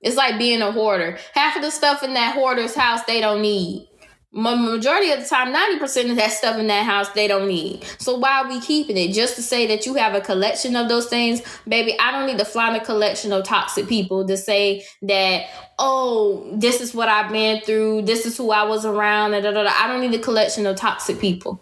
It's 0.00 0.16
like 0.16 0.38
being 0.38 0.62
a 0.62 0.70
hoarder. 0.70 1.18
Half 1.32 1.56
of 1.56 1.62
the 1.62 1.70
stuff 1.70 2.02
in 2.02 2.14
that 2.14 2.34
hoarder's 2.34 2.74
house 2.74 3.02
they 3.04 3.20
don't 3.20 3.40
need. 3.40 3.88
Majority 4.32 5.12
of 5.12 5.20
the 5.20 5.26
time, 5.26 5.54
90% 5.54 6.10
of 6.10 6.16
that 6.16 6.30
stuff 6.30 6.58
in 6.58 6.66
that 6.66 6.84
house 6.84 7.08
they 7.10 7.26
don't 7.26 7.48
need. 7.48 7.84
So 7.98 8.18
why 8.18 8.40
are 8.40 8.48
we 8.48 8.60
keeping 8.60 8.98
it? 8.98 9.14
Just 9.14 9.34
to 9.36 9.42
say 9.42 9.66
that 9.68 9.86
you 9.86 9.94
have 9.94 10.14
a 10.14 10.20
collection 10.20 10.76
of 10.76 10.90
those 10.90 11.06
things? 11.06 11.40
Baby, 11.66 11.98
I 11.98 12.12
don't 12.12 12.26
need 12.26 12.38
to 12.38 12.44
find 12.44 12.76
a 12.76 12.84
collection 12.84 13.32
of 13.32 13.44
toxic 13.44 13.88
people 13.88 14.26
to 14.26 14.36
say 14.36 14.84
that, 15.02 15.46
oh, 15.78 16.54
this 16.54 16.82
is 16.82 16.94
what 16.94 17.08
I've 17.08 17.32
been 17.32 17.62
through, 17.62 18.02
this 18.02 18.26
is 18.26 18.36
who 18.36 18.50
I 18.50 18.64
was 18.64 18.84
around, 18.84 19.30
da, 19.30 19.40
da, 19.40 19.52
da. 19.52 19.70
I 19.72 19.88
don't 19.88 20.02
need 20.02 20.14
a 20.14 20.22
collection 20.22 20.66
of 20.66 20.76
toxic 20.76 21.18
people. 21.18 21.58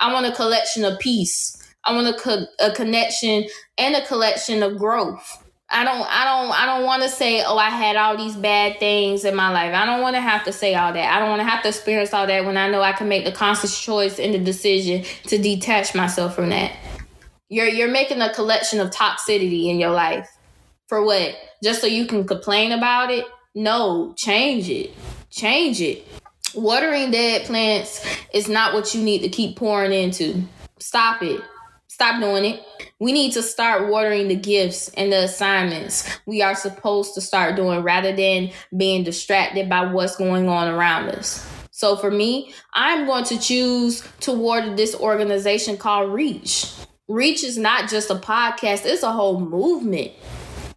I 0.00 0.12
want 0.12 0.26
a 0.26 0.32
collection 0.32 0.84
of 0.84 0.98
peace. 0.98 1.55
I 1.86 1.94
want 1.94 2.08
a, 2.08 2.18
co- 2.18 2.46
a 2.60 2.72
connection 2.72 3.44
and 3.78 3.94
a 3.94 4.04
collection 4.06 4.62
of 4.62 4.76
growth. 4.76 5.42
I 5.68 5.84
don't 5.84 6.06
I 6.08 6.24
don't 6.24 6.52
I 6.52 6.66
don't 6.66 6.84
want 6.84 7.02
to 7.02 7.08
say 7.08 7.42
oh 7.44 7.58
I 7.58 7.70
had 7.70 7.96
all 7.96 8.16
these 8.16 8.36
bad 8.36 8.78
things 8.78 9.24
in 9.24 9.34
my 9.34 9.50
life. 9.50 9.74
I 9.74 9.84
don't 9.84 10.00
want 10.00 10.14
to 10.14 10.20
have 10.20 10.44
to 10.44 10.52
say 10.52 10.74
all 10.74 10.92
that. 10.92 11.12
I 11.12 11.18
don't 11.18 11.28
want 11.28 11.40
to 11.40 11.48
have 11.48 11.62
to 11.62 11.68
experience 11.68 12.14
all 12.14 12.26
that 12.26 12.44
when 12.44 12.56
I 12.56 12.68
know 12.68 12.82
I 12.82 12.92
can 12.92 13.08
make 13.08 13.24
the 13.24 13.32
conscious 13.32 13.80
choice 13.80 14.20
and 14.20 14.32
the 14.32 14.38
decision 14.38 15.04
to 15.24 15.38
detach 15.38 15.94
myself 15.94 16.36
from 16.36 16.50
that. 16.50 16.72
You're 17.48 17.66
you're 17.66 17.90
making 17.90 18.20
a 18.20 18.32
collection 18.32 18.78
of 18.78 18.90
toxicity 18.90 19.66
in 19.66 19.80
your 19.80 19.90
life. 19.90 20.28
For 20.88 21.04
what? 21.04 21.34
Just 21.64 21.80
so 21.80 21.88
you 21.88 22.06
can 22.06 22.26
complain 22.26 22.70
about 22.70 23.10
it? 23.10 23.24
No, 23.56 24.14
change 24.16 24.70
it. 24.70 24.92
Change 25.30 25.80
it. 25.80 26.06
Watering 26.54 27.10
dead 27.10 27.44
plants 27.44 28.06
is 28.32 28.48
not 28.48 28.72
what 28.72 28.94
you 28.94 29.02
need 29.02 29.20
to 29.22 29.28
keep 29.28 29.56
pouring 29.56 29.92
into. 29.92 30.42
Stop 30.78 31.22
it. 31.22 31.40
Stop 31.96 32.20
doing 32.20 32.44
it. 32.44 32.62
We 33.00 33.10
need 33.10 33.32
to 33.32 33.42
start 33.42 33.88
watering 33.88 34.28
the 34.28 34.36
gifts 34.36 34.90
and 34.98 35.10
the 35.10 35.24
assignments 35.24 36.06
we 36.26 36.42
are 36.42 36.54
supposed 36.54 37.14
to 37.14 37.22
start 37.22 37.56
doing 37.56 37.80
rather 37.80 38.14
than 38.14 38.50
being 38.76 39.02
distracted 39.02 39.70
by 39.70 39.86
what's 39.86 40.14
going 40.14 40.46
on 40.46 40.68
around 40.68 41.08
us. 41.08 41.50
So 41.70 41.96
for 41.96 42.10
me, 42.10 42.52
I'm 42.74 43.06
going 43.06 43.24
to 43.24 43.38
choose 43.38 44.06
to 44.20 44.32
water 44.32 44.76
this 44.76 44.94
organization 44.94 45.78
called 45.78 46.12
Reach. 46.12 46.70
Reach 47.08 47.42
is 47.42 47.56
not 47.56 47.88
just 47.88 48.10
a 48.10 48.16
podcast, 48.16 48.84
it's 48.84 49.02
a 49.02 49.10
whole 49.10 49.40
movement. 49.40 50.12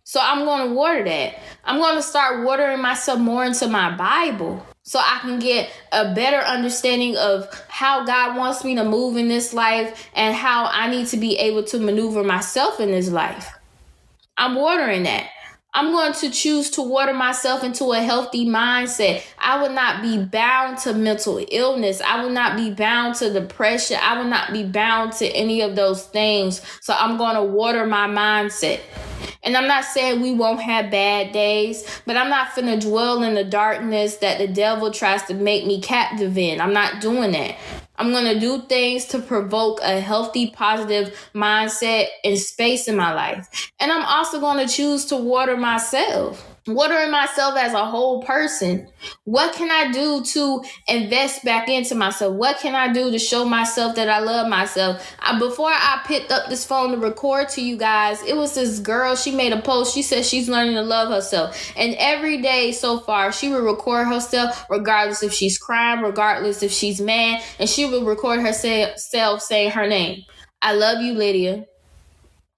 So 0.05 0.21
I'm 0.23 0.45
going 0.45 0.69
to 0.69 0.73
water 0.73 1.03
that. 1.03 1.37
I'm 1.65 1.81
going 1.81 1.97
to 1.97 2.01
start 2.01 2.45
watering 2.45 2.81
myself 2.81 3.19
more 3.19 3.43
into 3.43 3.67
my 3.67 3.93
Bible 3.93 4.65
so 4.89 4.97
I 4.97 5.19
can 5.19 5.37
get 5.37 5.69
a 5.91 6.15
better 6.15 6.39
understanding 6.39 7.15
of 7.15 7.47
how 7.67 8.05
God 8.05 8.35
wants 8.35 8.63
me 8.63 8.73
to 8.73 8.83
move 8.83 9.17
in 9.17 9.27
this 9.27 9.53
life 9.53 10.09
and 10.15 10.35
how 10.35 10.65
I 10.65 10.89
need 10.89 11.05
to 11.09 11.17
be 11.17 11.37
able 11.37 11.63
to 11.65 11.77
maneuver 11.77 12.23
myself 12.23 12.79
in 12.79 12.89
this 12.89 13.07
life. 13.07 13.51
I'm 14.35 14.55
watering 14.55 15.03
that. 15.03 15.29
I'm 15.71 15.91
going 15.91 16.13
to 16.13 16.31
choose 16.31 16.71
to 16.71 16.81
water 16.81 17.13
myself 17.13 17.63
into 17.63 17.91
a 17.91 18.01
healthy 18.01 18.43
mindset. 18.43 19.21
I 19.37 19.61
will 19.61 19.69
not 19.69 20.01
be 20.01 20.17
bound 20.17 20.79
to 20.79 20.93
mental 20.93 21.45
illness. 21.51 22.01
I 22.01 22.23
will 22.23 22.31
not 22.31 22.57
be 22.57 22.71
bound 22.71 23.15
to 23.15 23.31
depression. 23.31 23.97
I 24.01 24.17
will 24.17 24.27
not 24.27 24.51
be 24.51 24.63
bound 24.63 25.13
to 25.13 25.27
any 25.27 25.61
of 25.61 25.75
those 25.75 26.05
things. 26.05 26.61
So 26.81 26.95
I'm 26.97 27.17
going 27.17 27.35
to 27.35 27.43
water 27.43 27.85
my 27.85 28.07
mindset. 28.07 28.79
And 29.43 29.55
I'm 29.55 29.67
not 29.67 29.85
saying 29.85 30.21
we 30.21 30.33
won't 30.33 30.61
have 30.61 30.89
bad 30.89 31.31
days, 31.33 31.85
but 32.07 32.17
I'm 32.17 32.29
not 32.29 32.49
finna 32.49 32.81
dwell 32.81 33.21
in 33.21 33.35
the 33.35 33.43
darkness 33.43 34.17
that 34.17 34.39
the 34.39 34.47
devil 34.47 34.91
tries 34.91 35.23
to 35.25 35.35
make 35.35 35.67
me 35.67 35.81
captive 35.81 36.35
in. 36.37 36.59
I'm 36.59 36.73
not 36.73 36.99
doing 36.99 37.31
that. 37.33 37.57
I'm 37.99 38.11
going 38.11 38.33
to 38.33 38.39
do 38.39 38.61
things 38.61 39.05
to 39.07 39.19
provoke 39.19 39.79
a 39.83 39.99
healthy, 39.99 40.51
positive 40.51 41.29
mindset 41.35 42.07
and 42.23 42.39
space 42.39 42.87
in 42.87 42.95
my 42.95 43.13
life. 43.13 43.71
And 43.79 43.91
I'm 43.91 44.05
also 44.05 44.39
going 44.39 44.65
to 44.65 44.73
choose 44.73 45.05
to 45.07 45.17
water 45.17 45.57
myself. 45.57 46.45
Watering 46.73 47.11
myself 47.11 47.55
as 47.57 47.73
a 47.73 47.85
whole 47.85 48.23
person. 48.23 48.87
What 49.23 49.53
can 49.53 49.71
I 49.71 49.91
do 49.91 50.23
to 50.23 50.63
invest 50.87 51.43
back 51.43 51.69
into 51.69 51.95
myself? 51.95 52.35
What 52.35 52.57
can 52.59 52.75
I 52.75 52.91
do 52.91 53.11
to 53.11 53.19
show 53.19 53.45
myself 53.45 53.95
that 53.95 54.09
I 54.09 54.19
love 54.19 54.47
myself? 54.47 55.15
I, 55.19 55.37
before 55.39 55.69
I 55.69 56.01
picked 56.05 56.31
up 56.31 56.49
this 56.49 56.65
phone 56.65 56.91
to 56.91 56.97
record 56.97 57.49
to 57.49 57.61
you 57.61 57.77
guys, 57.77 58.21
it 58.23 58.35
was 58.35 58.55
this 58.55 58.79
girl. 58.79 59.15
She 59.15 59.31
made 59.31 59.53
a 59.53 59.61
post. 59.61 59.93
She 59.93 60.01
said 60.01 60.25
she's 60.25 60.49
learning 60.49 60.75
to 60.75 60.81
love 60.81 61.09
herself. 61.09 61.71
And 61.75 61.95
every 61.97 62.41
day 62.41 62.71
so 62.71 62.99
far, 62.99 63.31
she 63.31 63.49
would 63.49 63.63
record 63.63 64.07
herself, 64.07 64.65
regardless 64.69 65.23
if 65.23 65.33
she's 65.33 65.57
crying, 65.57 66.01
regardless 66.01 66.63
if 66.63 66.71
she's 66.71 66.99
mad, 66.99 67.41
and 67.59 67.69
she 67.69 67.85
would 67.85 68.05
record 68.05 68.41
herself 68.41 69.41
saying 69.41 69.71
her 69.71 69.87
name. 69.87 70.23
I 70.61 70.73
love 70.73 71.01
you, 71.01 71.13
Lydia. 71.13 71.65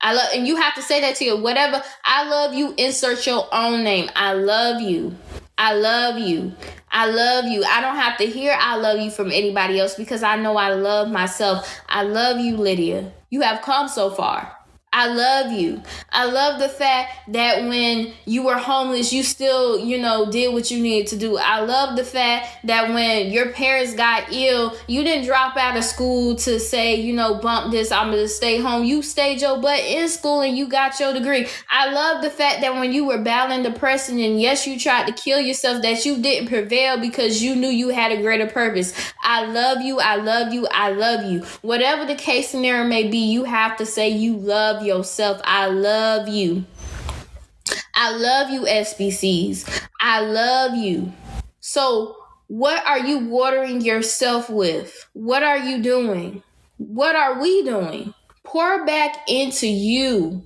I 0.01 0.13
love, 0.13 0.29
and 0.33 0.47
you 0.47 0.55
have 0.55 0.75
to 0.75 0.81
say 0.81 1.01
that 1.01 1.15
to 1.17 1.25
you. 1.25 1.37
Whatever, 1.37 1.83
I 2.03 2.27
love 2.27 2.53
you, 2.53 2.73
insert 2.77 3.25
your 3.27 3.47
own 3.51 3.83
name. 3.83 4.09
I 4.15 4.33
love 4.33 4.81
you. 4.81 5.15
I 5.57 5.73
love 5.73 6.17
you. 6.17 6.53
I 6.91 7.05
love 7.05 7.45
you. 7.45 7.63
I 7.63 7.81
don't 7.81 7.95
have 7.95 8.17
to 8.17 8.25
hear 8.25 8.55
I 8.59 8.77
love 8.77 8.99
you 8.99 9.11
from 9.11 9.31
anybody 9.31 9.79
else 9.79 9.95
because 9.95 10.23
I 10.23 10.35
know 10.35 10.57
I 10.57 10.73
love 10.73 11.09
myself. 11.09 11.79
I 11.87 12.03
love 12.03 12.39
you, 12.39 12.57
Lydia. 12.57 13.11
You 13.29 13.41
have 13.41 13.61
come 13.61 13.87
so 13.87 14.09
far. 14.09 14.57
I 14.93 15.07
love 15.07 15.53
you. 15.53 15.81
I 16.11 16.25
love 16.25 16.59
the 16.59 16.67
fact 16.67 17.31
that 17.31 17.63
when 17.63 18.11
you 18.25 18.43
were 18.43 18.57
homeless, 18.57 19.13
you 19.13 19.23
still, 19.23 19.79
you 19.79 19.97
know, 19.97 20.29
did 20.29 20.53
what 20.53 20.69
you 20.69 20.81
needed 20.81 21.07
to 21.11 21.17
do. 21.17 21.37
I 21.37 21.61
love 21.61 21.95
the 21.95 22.03
fact 22.03 22.67
that 22.67 22.93
when 22.93 23.31
your 23.31 23.53
parents 23.53 23.95
got 23.95 24.33
ill, 24.33 24.75
you 24.87 25.05
didn't 25.05 25.27
drop 25.27 25.55
out 25.55 25.77
of 25.77 25.85
school 25.85 26.35
to 26.35 26.59
say, 26.59 26.95
you 26.95 27.13
know, 27.13 27.35
bump 27.35 27.71
this, 27.71 27.89
I'm 27.89 28.11
gonna 28.11 28.27
stay 28.27 28.59
home. 28.59 28.83
You 28.83 29.01
stayed 29.01 29.39
your 29.39 29.61
butt 29.61 29.79
in 29.79 30.09
school 30.09 30.41
and 30.41 30.57
you 30.57 30.67
got 30.67 30.99
your 30.99 31.13
degree. 31.13 31.47
I 31.69 31.89
love 31.93 32.21
the 32.21 32.29
fact 32.29 32.59
that 32.59 32.73
when 32.73 32.91
you 32.91 33.05
were 33.05 33.23
battling 33.23 33.63
depression 33.63 34.19
and 34.19 34.41
yes, 34.41 34.67
you 34.67 34.77
tried 34.77 35.07
to 35.07 35.13
kill 35.13 35.39
yourself, 35.39 35.81
that 35.83 36.05
you 36.05 36.21
didn't 36.21 36.49
prevail 36.49 36.99
because 36.99 37.41
you 37.41 37.55
knew 37.55 37.69
you 37.69 37.89
had 37.89 38.11
a 38.11 38.21
greater 38.21 38.47
purpose. 38.47 38.93
I 39.23 39.45
love 39.45 39.79
you. 39.81 40.01
I 40.01 40.17
love 40.17 40.51
you. 40.51 40.67
I 40.69 40.91
love 40.91 41.31
you. 41.31 41.43
Whatever 41.61 42.05
the 42.05 42.15
case 42.15 42.49
scenario 42.49 42.85
may 42.85 43.07
be, 43.07 43.19
you 43.19 43.45
have 43.45 43.77
to 43.77 43.85
say 43.85 44.09
you 44.09 44.35
love 44.35 44.80
yourself. 44.83 45.41
I 45.43 45.67
love 45.67 46.27
you. 46.27 46.65
I 47.95 48.11
love 48.11 48.49
you, 48.49 48.61
SBCs. 48.61 49.87
I 49.99 50.21
love 50.21 50.75
you. 50.75 51.13
So, 51.59 52.17
what 52.47 52.85
are 52.85 52.99
you 52.99 53.19
watering 53.19 53.81
yourself 53.81 54.49
with? 54.49 55.07
What 55.13 55.43
are 55.43 55.57
you 55.57 55.81
doing? 55.81 56.43
What 56.77 57.15
are 57.15 57.39
we 57.39 57.63
doing? 57.63 58.13
Pour 58.43 58.85
back 58.85 59.17
into 59.27 59.67
you. 59.67 60.43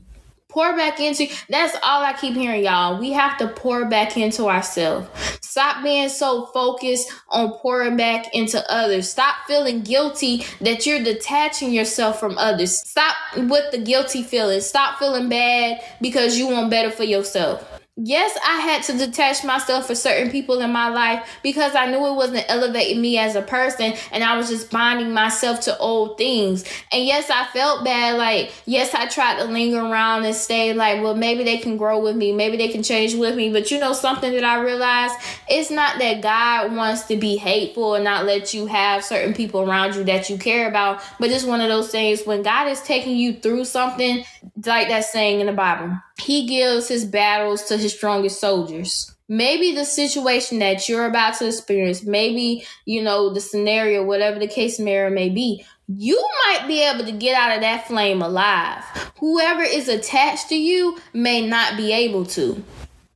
Pour 0.55 0.73
back 0.77 1.01
into 1.01 1.27
that's 1.49 1.75
all 1.83 2.01
I 2.01 2.13
keep 2.13 2.33
hearing, 2.33 2.63
y'all. 2.63 2.97
We 2.97 3.11
have 3.11 3.37
to 3.39 3.49
pour 3.49 3.89
back 3.89 4.15
into 4.15 4.45
ourselves. 4.45 5.05
Stop 5.41 5.83
being 5.83 6.07
so 6.07 6.45
focused 6.45 7.11
on 7.27 7.51
pouring 7.59 7.97
back 7.97 8.33
into 8.33 8.63
others. 8.71 9.09
Stop 9.09 9.35
feeling 9.47 9.81
guilty 9.81 10.45
that 10.61 10.85
you're 10.85 11.03
detaching 11.03 11.73
yourself 11.73 12.21
from 12.21 12.37
others. 12.37 12.79
Stop 12.87 13.17
with 13.35 13.69
the 13.73 13.79
guilty 13.79 14.23
feeling. 14.23 14.61
Stop 14.61 14.97
feeling 14.97 15.27
bad 15.27 15.81
because 15.99 16.37
you 16.37 16.47
want 16.47 16.69
better 16.69 16.89
for 16.89 17.03
yourself 17.03 17.81
yes, 17.97 18.37
I 18.45 18.59
had 18.59 18.83
to 18.83 18.97
detach 18.97 19.45
myself 19.45 19.87
for 19.87 19.95
certain 19.95 20.29
people 20.29 20.59
in 20.59 20.71
my 20.71 20.89
life 20.89 21.39
because 21.41 21.75
I 21.75 21.85
knew 21.89 22.05
it 22.05 22.15
wasn't 22.15 22.45
elevating 22.49 23.01
me 23.01 23.17
as 23.17 23.35
a 23.35 23.41
person 23.41 23.93
and 24.11 24.23
I 24.23 24.35
was 24.37 24.49
just 24.49 24.69
binding 24.69 25.13
myself 25.13 25.61
to 25.61 25.77
old 25.77 26.17
things. 26.17 26.65
And 26.91 27.05
yes, 27.05 27.29
I 27.29 27.45
felt 27.53 27.85
bad. 27.85 28.17
Like, 28.17 28.51
yes, 28.65 28.93
I 28.93 29.07
tried 29.07 29.37
to 29.37 29.45
linger 29.45 29.79
around 29.79 30.25
and 30.25 30.35
stay 30.35 30.73
like, 30.73 31.01
well, 31.01 31.15
maybe 31.15 31.45
they 31.45 31.57
can 31.57 31.77
grow 31.77 31.99
with 31.99 32.17
me, 32.17 32.33
maybe 32.33 32.57
they 32.57 32.67
can 32.67 32.83
change 32.83 33.15
with 33.15 33.35
me. 33.35 33.51
But 33.51 33.71
you 33.71 33.79
know, 33.79 33.93
something 33.93 34.33
that 34.33 34.43
I 34.43 34.59
realized 34.61 35.15
it's 35.47 35.71
not 35.71 35.97
that 35.99 36.21
God 36.21 36.75
wants 36.75 37.03
to 37.03 37.15
be 37.15 37.37
hateful 37.37 37.95
and 37.95 38.03
not 38.03 38.25
let 38.25 38.53
you 38.53 38.65
have 38.65 39.05
certain 39.05 39.33
people 39.33 39.61
around 39.61 39.95
you 39.95 40.03
that 40.05 40.29
you 40.29 40.37
care 40.37 40.67
about, 40.67 41.01
but 41.17 41.29
it's 41.29 41.45
one 41.45 41.61
of 41.61 41.69
those 41.69 41.91
things 41.91 42.23
when 42.25 42.43
God 42.43 42.67
is 42.67 42.81
taking 42.81 43.15
you 43.15 43.33
through 43.33 43.63
something, 43.65 44.25
like 44.65 44.87
that 44.89 45.05
saying 45.05 45.39
in 45.39 45.47
the 45.47 45.53
Bible 45.53 45.97
he 46.19 46.47
gives 46.47 46.87
his 46.87 47.05
battles 47.05 47.63
to 47.65 47.77
his 47.77 47.93
strongest 47.93 48.39
soldiers. 48.39 49.11
Maybe 49.27 49.73
the 49.73 49.85
situation 49.85 50.59
that 50.59 50.87
you're 50.87 51.07
about 51.07 51.39
to 51.39 51.47
experience, 51.47 52.03
maybe, 52.03 52.65
you 52.85 53.01
know, 53.01 53.33
the 53.33 53.41
scenario, 53.41 54.03
whatever 54.03 54.37
the 54.37 54.47
case 54.47 54.79
may 54.79 55.29
be, 55.29 55.65
you 55.87 56.23
might 56.47 56.67
be 56.67 56.81
able 56.83 57.05
to 57.05 57.11
get 57.11 57.35
out 57.35 57.55
of 57.55 57.61
that 57.61 57.87
flame 57.87 58.21
alive. 58.21 58.83
Whoever 59.19 59.63
is 59.63 59.87
attached 59.87 60.49
to 60.49 60.55
you 60.55 60.99
may 61.13 61.47
not 61.47 61.75
be 61.75 61.91
able 61.91 62.25
to. 62.27 62.63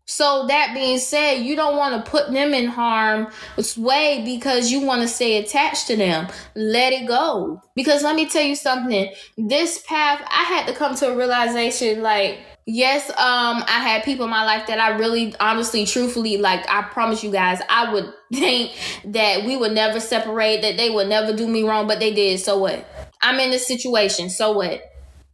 So 0.10 0.48
that 0.48 0.74
being 0.74 0.98
said, 0.98 1.44
you 1.44 1.56
don't 1.56 1.78
want 1.78 2.04
to 2.04 2.10
put 2.10 2.32
them 2.32 2.52
in 2.56 2.66
harm's 2.66 3.78
way 3.78 4.24
because 4.26 4.72
you 4.72 4.82
want 4.82 5.04
to 5.04 5.08
stay 5.08 5.38
attached 5.38 5.86
to 5.86 5.96
them. 5.96 6.28
Let 6.56 6.94
it 6.94 7.08
go. 7.08 7.62
Because 7.76 8.02
let 8.02 8.16
me 8.16 8.28
tell 8.28 8.42
you 8.42 8.56
something. 8.56 9.14
This 9.38 9.84
path, 9.88 10.20
I 10.28 10.46
had 10.46 10.66
to 10.66 10.74
come 10.74 10.96
to 10.96 11.12
a 11.12 11.16
realization 11.16 12.02
like 12.02 12.40
yes, 12.66 13.10
um, 13.12 13.64
I 13.68 13.80
had 13.84 14.04
people 14.04 14.26
in 14.26 14.32
my 14.32 14.46
life 14.46 14.66
that 14.66 14.80
I 14.80 14.98
really, 14.98 15.36
honestly, 15.40 15.86
truthfully, 15.86 16.38
like 16.38 16.68
I 16.68 16.82
promise 16.82 17.24
you 17.24 17.32
guys, 17.32 17.62
I 17.70 17.94
would 17.94 18.12
think 18.34 18.72
that 19.06 19.46
we 19.46 19.58
would 19.58 19.74
never 19.74 20.00
separate, 20.00 20.64
that 20.64 20.76
they 20.76 20.90
would 20.90 21.08
never 21.08 21.36
do 21.36 21.48
me 21.48 21.62
wrong, 21.62 21.88
but 21.88 22.00
they 22.00 22.14
did. 22.14 22.40
So 22.40 22.58
what? 22.58 22.84
I'm 23.22 23.40
in 23.40 23.52
this 23.52 23.68
situation. 23.68 24.32
So 24.32 24.54
what? 24.54 24.82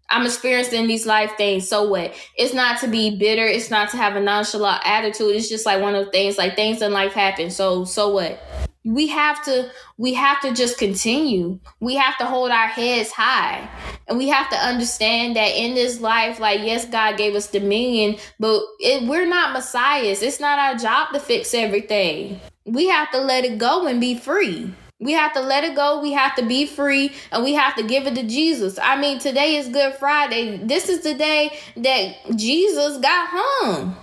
I'm 0.09 0.25
experiencing 0.25 0.87
these 0.87 1.05
life 1.05 1.31
things. 1.37 1.67
So 1.67 1.87
what? 1.89 2.13
It's 2.37 2.53
not 2.53 2.79
to 2.81 2.87
be 2.87 3.17
bitter. 3.17 3.45
It's 3.45 3.71
not 3.71 3.89
to 3.91 3.97
have 3.97 4.15
a 4.15 4.21
nonchalant 4.21 4.81
attitude. 4.85 5.35
It's 5.35 5.49
just 5.49 5.65
like 5.65 5.81
one 5.81 5.95
of 5.95 6.05
the 6.05 6.11
things, 6.11 6.37
like 6.37 6.55
things 6.55 6.81
in 6.81 6.91
life 6.91 7.13
happen. 7.13 7.49
So, 7.49 7.85
so 7.85 8.09
what? 8.09 8.39
we 8.85 9.07
have 9.07 9.43
to 9.43 9.69
we 9.97 10.13
have 10.13 10.39
to 10.39 10.53
just 10.53 10.77
continue 10.77 11.59
we 11.79 11.95
have 11.95 12.15
to 12.19 12.25
hold 12.25 12.51
our 12.51 12.67
heads 12.67 13.11
high 13.11 13.67
and 14.07 14.15
we 14.15 14.27
have 14.27 14.47
to 14.47 14.55
understand 14.55 15.35
that 15.35 15.49
in 15.55 15.73
this 15.73 15.99
life 15.99 16.39
like 16.39 16.59
yes 16.61 16.85
god 16.85 17.17
gave 17.17 17.33
us 17.33 17.49
dominion 17.49 18.15
but 18.39 18.61
it, 18.79 19.07
we're 19.07 19.25
not 19.25 19.53
messiahs 19.53 20.21
it's 20.21 20.39
not 20.39 20.59
our 20.59 20.75
job 20.75 21.11
to 21.11 21.19
fix 21.19 21.53
everything 21.55 22.39
we 22.65 22.87
have 22.87 23.09
to 23.09 23.19
let 23.19 23.43
it 23.43 23.57
go 23.57 23.87
and 23.87 23.99
be 23.99 24.13
free 24.13 24.71
we 24.99 25.12
have 25.12 25.34
to 25.34 25.41
let 25.41 25.63
it 25.63 25.75
go. 25.75 26.01
We 26.01 26.13
have 26.13 26.36
to 26.36 26.45
be 26.45 26.65
free 26.65 27.12
and 27.31 27.43
we 27.43 27.53
have 27.53 27.75
to 27.75 27.84
give 27.84 28.08
it 28.08 28.15
to 28.15 28.23
Jesus. 28.23 28.79
I 28.81 28.99
mean, 28.99 29.19
today 29.19 29.58
is 29.58 29.67
Good 29.67 29.95
Friday. 29.95 30.58
This 30.58 30.88
is 30.88 31.01
the 31.01 31.13
day 31.13 31.58
that 31.75 32.15
Jesus 32.36 32.97
got 32.99 33.27
hung. 33.29 33.97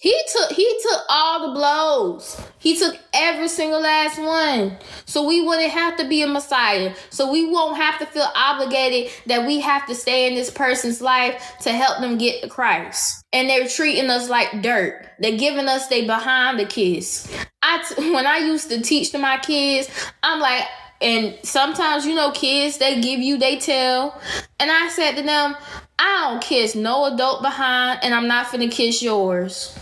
He 0.00 0.18
took 0.32 0.52
he 0.52 0.80
took 0.82 1.02
all 1.10 1.48
the 1.48 1.54
blows. 1.54 2.40
He 2.58 2.78
took 2.78 2.96
every 3.12 3.48
single 3.48 3.82
last 3.82 4.18
one. 4.18 4.78
So 5.04 5.26
we 5.26 5.42
wouldn't 5.42 5.70
have 5.70 5.98
to 5.98 6.08
be 6.08 6.22
a 6.22 6.26
Messiah. 6.26 6.94
So 7.10 7.30
we 7.30 7.50
won't 7.50 7.76
have 7.76 7.98
to 7.98 8.06
feel 8.06 8.26
obligated 8.34 9.12
that 9.26 9.46
we 9.46 9.60
have 9.60 9.86
to 9.88 9.94
stay 9.94 10.26
in 10.26 10.34
this 10.34 10.50
person's 10.50 11.02
life 11.02 11.54
to 11.60 11.72
help 11.72 12.00
them 12.00 12.16
get 12.16 12.42
to 12.42 12.48
Christ. 12.48 13.22
And 13.34 13.50
they're 13.50 13.68
treating 13.68 14.08
us 14.08 14.30
like 14.30 14.62
dirt. 14.62 15.06
They're 15.18 15.36
giving 15.36 15.68
us 15.68 15.88
they 15.88 16.06
behind 16.06 16.58
the 16.58 16.64
kiss. 16.64 17.30
I 17.62 17.84
t- 17.86 18.10
when 18.14 18.26
I 18.26 18.38
used 18.38 18.70
to 18.70 18.80
teach 18.80 19.10
to 19.10 19.18
my 19.18 19.36
kids, 19.36 19.90
I'm 20.22 20.40
like 20.40 20.64
and 21.02 21.38
sometimes 21.42 22.06
you 22.06 22.14
know 22.14 22.30
kids 22.32 22.76
they 22.76 23.00
give 23.00 23.20
you 23.20 23.38
they 23.38 23.58
tell 23.58 24.20
and 24.58 24.70
i 24.70 24.86
said 24.90 25.12
to 25.12 25.22
them 25.22 25.56
i 25.98 26.28
don't 26.28 26.42
kiss 26.42 26.74
no 26.74 27.06
adult 27.06 27.40
behind 27.40 27.98
and 28.02 28.14
i'm 28.14 28.28
not 28.28 28.46
finna 28.48 28.70
kiss 28.70 29.02
yours 29.02 29.74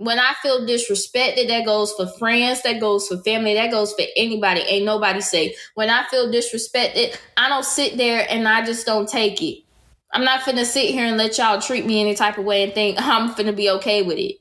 when 0.00 0.18
I 0.18 0.32
feel 0.42 0.66
disrespected, 0.66 1.48
that 1.48 1.66
goes 1.66 1.92
for 1.92 2.06
friends, 2.06 2.62
that 2.62 2.80
goes 2.80 3.06
for 3.06 3.18
family, 3.18 3.52
that 3.52 3.70
goes 3.70 3.92
for 3.92 4.06
anybody. 4.16 4.60
Ain't 4.62 4.86
nobody 4.86 5.20
safe. 5.20 5.54
When 5.74 5.90
I 5.90 6.06
feel 6.08 6.32
disrespected, 6.32 7.18
I 7.36 7.50
don't 7.50 7.66
sit 7.66 7.98
there 7.98 8.26
and 8.30 8.48
I 8.48 8.64
just 8.64 8.86
don't 8.86 9.06
take 9.06 9.42
it. 9.42 9.62
I'm 10.10 10.24
not 10.24 10.40
finna 10.40 10.64
sit 10.64 10.86
here 10.86 11.04
and 11.04 11.18
let 11.18 11.36
y'all 11.36 11.60
treat 11.60 11.84
me 11.84 12.00
any 12.00 12.14
type 12.14 12.38
of 12.38 12.46
way 12.46 12.62
and 12.62 12.72
think 12.72 12.96
I'm 12.98 13.34
finna 13.34 13.54
be 13.54 13.68
okay 13.72 14.00
with 14.00 14.16
it. 14.16 14.36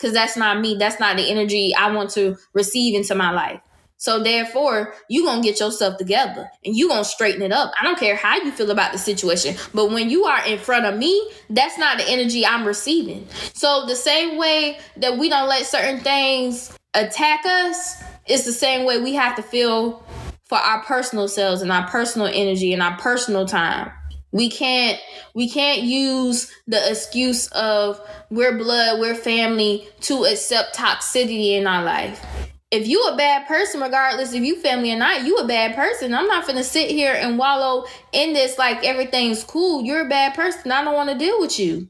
Cause 0.00 0.12
that's 0.12 0.36
not 0.36 0.60
me. 0.60 0.74
That's 0.76 0.98
not 0.98 1.16
the 1.16 1.30
energy 1.30 1.72
I 1.78 1.92
want 1.92 2.10
to 2.14 2.36
receive 2.52 2.96
into 2.96 3.14
my 3.14 3.30
life. 3.30 3.60
So 3.98 4.22
therefore, 4.22 4.94
you 5.08 5.24
gonna 5.24 5.42
get 5.42 5.58
yourself 5.58 5.96
together 5.96 6.50
and 6.64 6.76
you 6.76 6.88
gonna 6.88 7.04
straighten 7.04 7.42
it 7.42 7.52
up. 7.52 7.72
I 7.80 7.84
don't 7.84 7.98
care 7.98 8.16
how 8.16 8.36
you 8.36 8.52
feel 8.52 8.70
about 8.70 8.92
the 8.92 8.98
situation, 8.98 9.56
but 9.72 9.90
when 9.90 10.10
you 10.10 10.24
are 10.24 10.44
in 10.46 10.58
front 10.58 10.84
of 10.84 10.96
me, 10.96 11.30
that's 11.48 11.78
not 11.78 11.98
the 11.98 12.08
energy 12.08 12.44
I'm 12.44 12.66
receiving. 12.66 13.26
So 13.54 13.86
the 13.86 13.96
same 13.96 14.36
way 14.36 14.78
that 14.98 15.16
we 15.16 15.28
don't 15.28 15.48
let 15.48 15.64
certain 15.64 16.00
things 16.00 16.76
attack 16.94 17.46
us, 17.46 18.02
it's 18.26 18.44
the 18.44 18.52
same 18.52 18.84
way 18.84 19.00
we 19.00 19.14
have 19.14 19.36
to 19.36 19.42
feel 19.42 20.04
for 20.44 20.58
our 20.58 20.82
personal 20.84 21.26
selves 21.26 21.62
and 21.62 21.72
our 21.72 21.88
personal 21.88 22.28
energy 22.28 22.72
and 22.72 22.82
our 22.82 22.96
personal 22.98 23.46
time. 23.46 23.90
We 24.30 24.50
can't 24.50 25.00
we 25.34 25.48
can't 25.48 25.82
use 25.82 26.52
the 26.66 26.90
excuse 26.90 27.46
of 27.48 28.00
we're 28.28 28.58
blood, 28.58 29.00
we're 29.00 29.14
family 29.14 29.88
to 30.02 30.24
accept 30.24 30.76
toxicity 30.76 31.52
in 31.52 31.66
our 31.66 31.82
life 31.82 32.24
if 32.70 32.88
you 32.88 33.02
a 33.04 33.16
bad 33.16 33.46
person, 33.46 33.80
regardless 33.80 34.32
if 34.32 34.42
you 34.42 34.60
family 34.60 34.92
or 34.92 34.98
not, 34.98 35.24
you 35.24 35.36
a 35.36 35.46
bad 35.46 35.74
person. 35.76 36.14
I'm 36.14 36.26
not 36.26 36.46
gonna 36.46 36.64
sit 36.64 36.90
here 36.90 37.14
and 37.14 37.38
wallow 37.38 37.86
in 38.12 38.32
this 38.32 38.58
like 38.58 38.84
everything's 38.84 39.44
cool. 39.44 39.84
You're 39.84 40.06
a 40.06 40.08
bad 40.08 40.34
person. 40.34 40.72
I 40.72 40.82
don't 40.82 40.94
want 40.94 41.10
to 41.10 41.18
deal 41.18 41.40
with 41.40 41.58
you. 41.60 41.88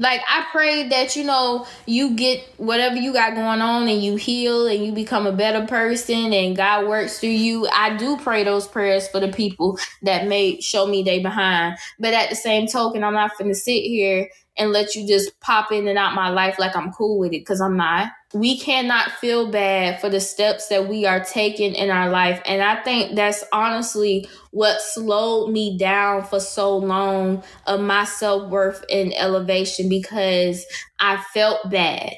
Like 0.00 0.20
I 0.28 0.46
pray 0.52 0.88
that 0.90 1.16
you 1.16 1.24
know 1.24 1.66
you 1.86 2.14
get 2.14 2.44
whatever 2.58 2.96
you 2.96 3.12
got 3.12 3.34
going 3.34 3.60
on 3.60 3.88
and 3.88 4.00
you 4.00 4.14
heal 4.14 4.66
and 4.68 4.84
you 4.84 4.92
become 4.92 5.26
a 5.26 5.32
better 5.32 5.66
person 5.66 6.32
and 6.32 6.56
God 6.56 6.86
works 6.86 7.18
through 7.18 7.30
you. 7.30 7.66
I 7.72 7.96
do 7.96 8.16
pray 8.18 8.44
those 8.44 8.68
prayers 8.68 9.08
for 9.08 9.18
the 9.18 9.32
people 9.32 9.78
that 10.02 10.28
may 10.28 10.60
show 10.60 10.86
me 10.86 11.02
they 11.02 11.20
behind. 11.20 11.78
But 11.98 12.14
at 12.14 12.30
the 12.30 12.36
same 12.36 12.68
token, 12.68 13.02
I'm 13.02 13.14
not 13.14 13.36
gonna 13.38 13.54
sit 13.54 13.82
here 13.82 14.28
and 14.56 14.70
let 14.70 14.94
you 14.94 15.06
just 15.06 15.40
pop 15.40 15.72
in 15.72 15.88
and 15.88 15.98
out 15.98 16.14
my 16.14 16.28
life 16.28 16.58
like 16.58 16.76
I'm 16.76 16.92
cool 16.92 17.18
with 17.18 17.32
it 17.32 17.40
because 17.40 17.60
I'm 17.60 17.76
not. 17.76 18.10
We 18.34 18.58
cannot 18.58 19.12
feel 19.12 19.50
bad 19.50 20.02
for 20.02 20.10
the 20.10 20.20
steps 20.20 20.68
that 20.68 20.86
we 20.86 21.06
are 21.06 21.24
taking 21.24 21.74
in 21.74 21.88
our 21.88 22.10
life. 22.10 22.42
And 22.44 22.60
I 22.60 22.82
think 22.82 23.16
that's 23.16 23.42
honestly 23.54 24.28
what 24.50 24.82
slowed 24.82 25.50
me 25.50 25.78
down 25.78 26.24
for 26.24 26.38
so 26.38 26.76
long 26.76 27.42
of 27.66 27.80
my 27.80 28.04
self 28.04 28.50
worth 28.50 28.84
and 28.90 29.14
elevation 29.14 29.88
because 29.88 30.66
I 31.00 31.24
felt 31.32 31.70
bad. 31.70 32.12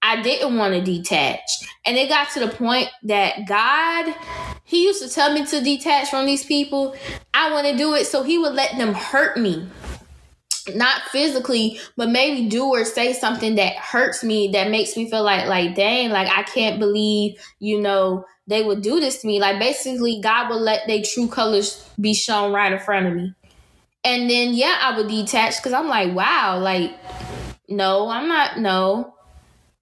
I 0.00 0.22
didn't 0.22 0.56
want 0.56 0.72
to 0.72 0.80
detach. 0.80 1.40
And 1.84 1.98
it 1.98 2.08
got 2.08 2.30
to 2.30 2.40
the 2.40 2.48
point 2.48 2.88
that 3.04 3.46
God, 3.46 4.14
He 4.64 4.84
used 4.84 5.02
to 5.02 5.08
tell 5.08 5.34
me 5.34 5.44
to 5.46 5.60
detach 5.60 6.08
from 6.08 6.24
these 6.24 6.44
people. 6.46 6.96
I 7.34 7.52
want 7.52 7.66
to 7.66 7.76
do 7.76 7.92
it. 7.94 8.06
So 8.06 8.22
He 8.22 8.38
would 8.38 8.54
let 8.54 8.78
them 8.78 8.94
hurt 8.94 9.36
me 9.36 9.68
not 10.74 11.02
physically, 11.10 11.80
but 11.96 12.08
maybe 12.08 12.48
do 12.48 12.66
or 12.66 12.84
say 12.84 13.12
something 13.12 13.56
that 13.56 13.76
hurts 13.76 14.22
me 14.22 14.48
that 14.52 14.70
makes 14.70 14.96
me 14.96 15.10
feel 15.10 15.22
like 15.22 15.46
like 15.46 15.74
dang, 15.74 16.10
like 16.10 16.28
I 16.28 16.42
can't 16.42 16.78
believe, 16.78 17.40
you 17.58 17.80
know, 17.80 18.24
they 18.46 18.62
would 18.62 18.82
do 18.82 19.00
this 19.00 19.20
to 19.22 19.26
me. 19.26 19.40
Like 19.40 19.58
basically 19.58 20.20
God 20.20 20.50
would 20.50 20.60
let 20.60 20.86
their 20.86 21.02
true 21.02 21.28
colors 21.28 21.88
be 22.00 22.14
shown 22.14 22.52
right 22.52 22.72
in 22.72 22.78
front 22.78 23.06
of 23.06 23.14
me. 23.14 23.34
And 24.04 24.28
then 24.28 24.54
yeah, 24.54 24.78
I 24.80 24.96
would 24.96 25.08
detach 25.08 25.58
because 25.58 25.72
I'm 25.72 25.88
like, 25.88 26.14
wow, 26.14 26.58
like 26.58 26.92
no, 27.68 28.08
I'm 28.08 28.28
not 28.28 28.58
no. 28.58 29.14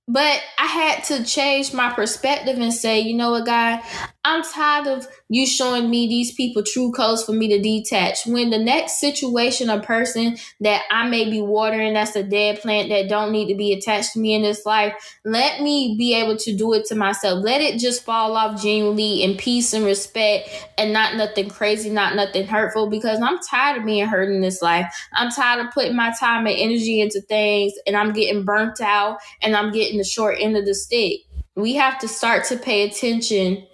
But 0.08 0.42
I 0.58 0.66
had 0.66 1.04
to 1.04 1.24
change 1.24 1.72
my 1.72 1.92
perspective 1.92 2.58
and 2.58 2.74
say, 2.74 2.98
you 2.98 3.14
know 3.14 3.30
what, 3.30 3.46
God, 3.46 3.80
I'm 4.22 4.42
tired 4.42 4.86
of 4.86 5.08
you 5.30 5.46
showing 5.46 5.88
me 5.88 6.06
these 6.06 6.34
people 6.34 6.62
true 6.62 6.92
colors 6.92 7.24
for 7.24 7.32
me 7.32 7.48
to 7.48 7.58
detach. 7.58 8.26
When 8.26 8.50
the 8.50 8.58
next 8.58 9.00
situation 9.00 9.70
or 9.70 9.80
person 9.80 10.36
that 10.60 10.82
I 10.90 11.08
may 11.08 11.30
be 11.30 11.40
watering 11.40 11.94
that's 11.94 12.14
a 12.16 12.22
dead 12.22 12.60
plant 12.60 12.90
that 12.90 13.08
don't 13.08 13.32
need 13.32 13.48
to 13.48 13.54
be 13.54 13.72
attached 13.72 14.12
to 14.12 14.20
me 14.20 14.34
in 14.34 14.42
this 14.42 14.66
life, 14.66 14.92
let 15.24 15.62
me 15.62 15.96
be 15.96 16.14
able 16.14 16.36
to 16.36 16.54
do 16.54 16.74
it 16.74 16.84
to 16.86 16.94
myself. 16.94 17.42
Let 17.42 17.62
it 17.62 17.80
just 17.80 18.04
fall 18.04 18.36
off 18.36 18.60
genuinely 18.60 19.22
in 19.22 19.38
peace 19.38 19.72
and 19.72 19.86
respect 19.86 20.50
and 20.76 20.92
not 20.92 21.16
nothing 21.16 21.48
crazy, 21.48 21.88
not 21.88 22.14
nothing 22.14 22.46
hurtful 22.46 22.90
because 22.90 23.22
I'm 23.22 23.38
tired 23.38 23.78
of 23.78 23.86
being 23.86 24.06
hurt 24.06 24.28
in 24.28 24.42
this 24.42 24.60
life. 24.60 24.86
I'm 25.14 25.30
tired 25.30 25.64
of 25.64 25.72
putting 25.72 25.96
my 25.96 26.12
time 26.20 26.46
and 26.46 26.56
energy 26.58 27.00
into 27.00 27.22
things 27.22 27.72
and 27.86 27.96
I'm 27.96 28.12
getting 28.12 28.44
burnt 28.44 28.82
out 28.82 29.18
and 29.40 29.56
I'm 29.56 29.72
getting 29.72 29.96
the 29.96 30.04
short 30.04 30.36
end 30.38 30.58
of 30.58 30.66
the 30.66 30.74
stick. 30.74 31.20
We 31.56 31.76
have 31.76 31.98
to 32.00 32.08
start 32.08 32.44
to 32.46 32.58
pay 32.58 32.82
attention 32.86 33.66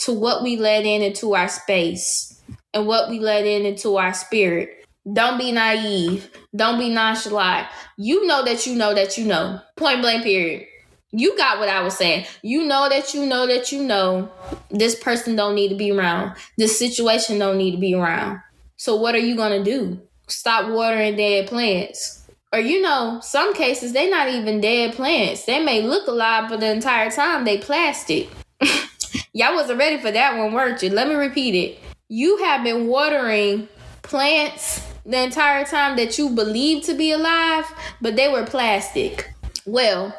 to 0.00 0.12
what 0.12 0.42
we 0.42 0.56
let 0.56 0.84
in 0.84 1.02
into 1.02 1.34
our 1.34 1.48
space 1.48 2.40
and 2.72 2.86
what 2.86 3.08
we 3.08 3.18
let 3.18 3.46
in 3.46 3.66
into 3.66 3.96
our 3.96 4.14
spirit. 4.14 4.86
Don't 5.10 5.38
be 5.38 5.52
naive. 5.52 6.30
Don't 6.54 6.78
be 6.78 6.90
nonchalant. 6.90 7.66
You 7.96 8.26
know 8.26 8.44
that 8.44 8.66
you 8.66 8.74
know 8.74 8.94
that 8.94 9.16
you 9.16 9.26
know. 9.26 9.60
Point 9.76 10.02
blank, 10.02 10.22
period. 10.22 10.66
You 11.12 11.36
got 11.36 11.58
what 11.58 11.68
I 11.68 11.82
was 11.82 11.96
saying. 11.96 12.26
You 12.42 12.64
know 12.64 12.88
that 12.88 13.14
you 13.14 13.26
know 13.26 13.46
that 13.46 13.72
you 13.72 13.82
know 13.82 14.30
this 14.70 14.94
person 14.94 15.36
don't 15.36 15.54
need 15.54 15.70
to 15.70 15.74
be 15.74 15.90
around. 15.90 16.36
This 16.56 16.78
situation 16.78 17.38
don't 17.38 17.58
need 17.58 17.72
to 17.72 17.78
be 17.78 17.94
around. 17.94 18.40
So 18.76 18.96
what 18.96 19.14
are 19.14 19.18
you 19.18 19.36
gonna 19.36 19.64
do? 19.64 20.00
Stop 20.28 20.70
watering 20.70 21.16
dead 21.16 21.48
plants. 21.48 22.28
Or 22.52 22.60
you 22.60 22.80
know, 22.80 23.20
some 23.22 23.54
cases 23.54 23.92
they 23.92 24.08
not 24.08 24.28
even 24.28 24.60
dead 24.60 24.94
plants. 24.94 25.44
They 25.44 25.64
may 25.64 25.82
look 25.82 26.06
alive, 26.06 26.48
but 26.48 26.60
the 26.60 26.70
entire 26.70 27.10
time 27.10 27.44
they 27.44 27.58
plastic. 27.58 28.28
Y'all 29.32 29.54
wasn't 29.54 29.78
ready 29.78 29.96
for 29.96 30.10
that 30.10 30.36
one, 30.36 30.52
weren't 30.52 30.82
you? 30.82 30.90
Let 30.90 31.06
me 31.06 31.14
repeat 31.14 31.54
it. 31.54 31.78
You 32.08 32.38
have 32.38 32.64
been 32.64 32.88
watering 32.88 33.68
plants 34.02 34.84
the 35.06 35.22
entire 35.22 35.64
time 35.64 35.96
that 35.98 36.18
you 36.18 36.30
believed 36.30 36.86
to 36.86 36.94
be 36.94 37.12
alive, 37.12 37.64
but 38.00 38.16
they 38.16 38.26
were 38.26 38.44
plastic. 38.44 39.32
Well, 39.66 40.12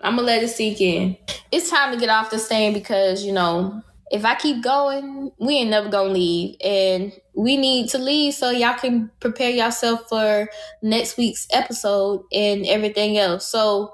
I'm 0.00 0.16
gonna 0.16 0.26
let 0.26 0.42
it 0.42 0.48
sink 0.48 0.80
in. 0.80 1.14
It's 1.52 1.68
time 1.68 1.92
to 1.92 2.00
get 2.00 2.08
off 2.08 2.30
the 2.30 2.38
stand 2.38 2.72
because, 2.72 3.22
you 3.22 3.32
know, 3.32 3.82
if 4.10 4.24
I 4.24 4.34
keep 4.34 4.62
going, 4.62 5.30
we 5.38 5.56
ain't 5.56 5.68
never 5.68 5.90
gonna 5.90 6.14
leave. 6.14 6.56
And 6.64 7.12
we 7.34 7.58
need 7.58 7.90
to 7.90 7.98
leave 7.98 8.32
so 8.32 8.48
y'all 8.50 8.78
can 8.78 9.10
prepare 9.20 9.50
yourself 9.50 10.08
for 10.08 10.48
next 10.80 11.18
week's 11.18 11.46
episode 11.52 12.24
and 12.32 12.64
everything 12.64 13.18
else. 13.18 13.46
So 13.46 13.92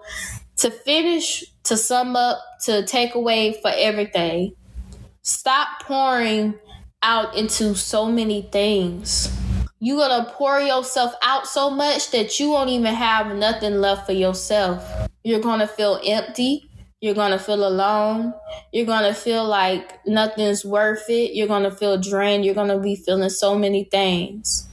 to 0.59 0.71
finish, 0.71 1.43
to 1.65 1.77
sum 1.77 2.15
up, 2.15 2.39
to 2.67 2.87
take 2.87 3.17
away 3.17 3.59
for 3.63 3.73
everything, 3.75 4.55
stop 5.23 5.83
pouring 5.83 6.55
out 7.03 7.37
into 7.37 7.75
so 7.75 8.07
many 8.07 8.43
things. 8.43 9.35
You're 9.81 9.97
gonna 9.97 10.31
pour 10.31 10.61
yourself 10.61 11.15
out 11.23 11.47
so 11.47 11.71
much 11.71 12.11
that 12.11 12.39
you 12.39 12.51
won't 12.51 12.71
even 12.71 12.95
have 12.95 13.35
nothing 13.35 13.81
left 13.81 14.07
for 14.07 14.13
yourself. 14.13 14.85
You're 15.25 15.41
gonna 15.41 15.67
feel 15.67 16.01
empty. 16.05 16.71
You're 17.01 17.15
gonna 17.15 17.39
feel 17.39 17.67
alone. 17.67 18.35
You're 18.73 18.87
gonna 18.87 19.15
feel 19.15 19.47
like 19.47 20.07
nothing's 20.07 20.65
worth 20.65 21.09
it. 21.09 21.35
You're 21.35 21.49
gonna 21.49 21.71
feel 21.71 21.99
drained. 21.99 22.45
You're 22.45 22.55
gonna 22.55 22.79
be 22.79 22.95
feeling 22.95 23.31
so 23.31 23.59
many 23.59 23.85
things. 23.85 24.70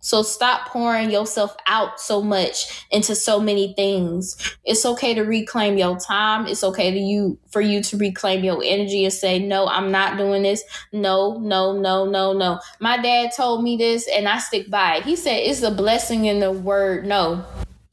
So 0.00 0.22
stop 0.22 0.68
pouring 0.68 1.10
yourself 1.10 1.54
out 1.66 2.00
so 2.00 2.22
much 2.22 2.86
into 2.90 3.14
so 3.14 3.38
many 3.38 3.74
things. 3.74 4.36
It's 4.64 4.84
okay 4.86 5.12
to 5.14 5.22
reclaim 5.22 5.76
your 5.76 5.98
time. 5.98 6.46
It's 6.46 6.64
okay 6.64 6.90
to 6.90 6.98
you 6.98 7.38
for 7.50 7.60
you 7.60 7.82
to 7.82 7.96
reclaim 7.98 8.42
your 8.42 8.62
energy 8.64 9.04
and 9.04 9.12
say, 9.12 9.38
"No, 9.38 9.66
I'm 9.66 9.92
not 9.92 10.16
doing 10.16 10.42
this. 10.42 10.64
No, 10.92 11.38
no, 11.38 11.78
no, 11.78 12.06
no, 12.06 12.32
no." 12.32 12.60
My 12.80 12.96
dad 12.96 13.32
told 13.36 13.62
me 13.62 13.76
this 13.76 14.08
and 14.08 14.26
I 14.26 14.38
stick 14.38 14.70
by 14.70 14.96
it. 14.96 15.04
He 15.04 15.16
said, 15.16 15.36
"It's 15.36 15.62
a 15.62 15.70
blessing 15.70 16.24
in 16.24 16.40
the 16.40 16.50
word 16.50 17.06
no." 17.06 17.44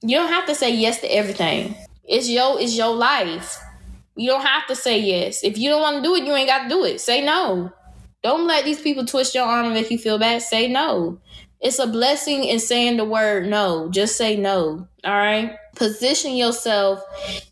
You 0.01 0.17
don't 0.17 0.31
have 0.31 0.45
to 0.45 0.55
say 0.55 0.73
yes 0.73 1.01
to 1.01 1.07
everything. 1.07 1.75
It's 2.05 2.29
your 2.29 2.59
it's 2.59 2.77
your 2.77 2.95
life. 2.95 3.59
You 4.15 4.29
don't 4.29 4.45
have 4.45 4.65
to 4.67 4.75
say 4.75 4.97
yes. 4.99 5.43
If 5.43 5.57
you 5.57 5.69
don't 5.69 5.81
want 5.81 5.97
to 5.97 6.03
do 6.03 6.15
it, 6.15 6.23
you 6.23 6.33
ain't 6.33 6.47
got 6.47 6.63
to 6.63 6.69
do 6.69 6.85
it. 6.85 7.01
Say 7.01 7.23
no. 7.23 7.71
Don't 8.23 8.47
let 8.47 8.65
these 8.65 8.81
people 8.81 9.05
twist 9.05 9.35
your 9.35 9.45
arm 9.45 9.65
and 9.65 9.75
make 9.75 9.91
you 9.91 9.97
feel 9.97 10.17
bad. 10.17 10.41
Say 10.41 10.67
no. 10.67 11.19
It's 11.59 11.79
a 11.79 11.87
blessing 11.87 12.43
in 12.43 12.59
saying 12.59 12.97
the 12.97 13.05
word 13.05 13.47
no. 13.47 13.89
Just 13.89 14.15
say 14.17 14.37
no. 14.37 14.87
All 15.03 15.13
right. 15.13 15.57
Position 15.75 16.35
yourself 16.35 17.01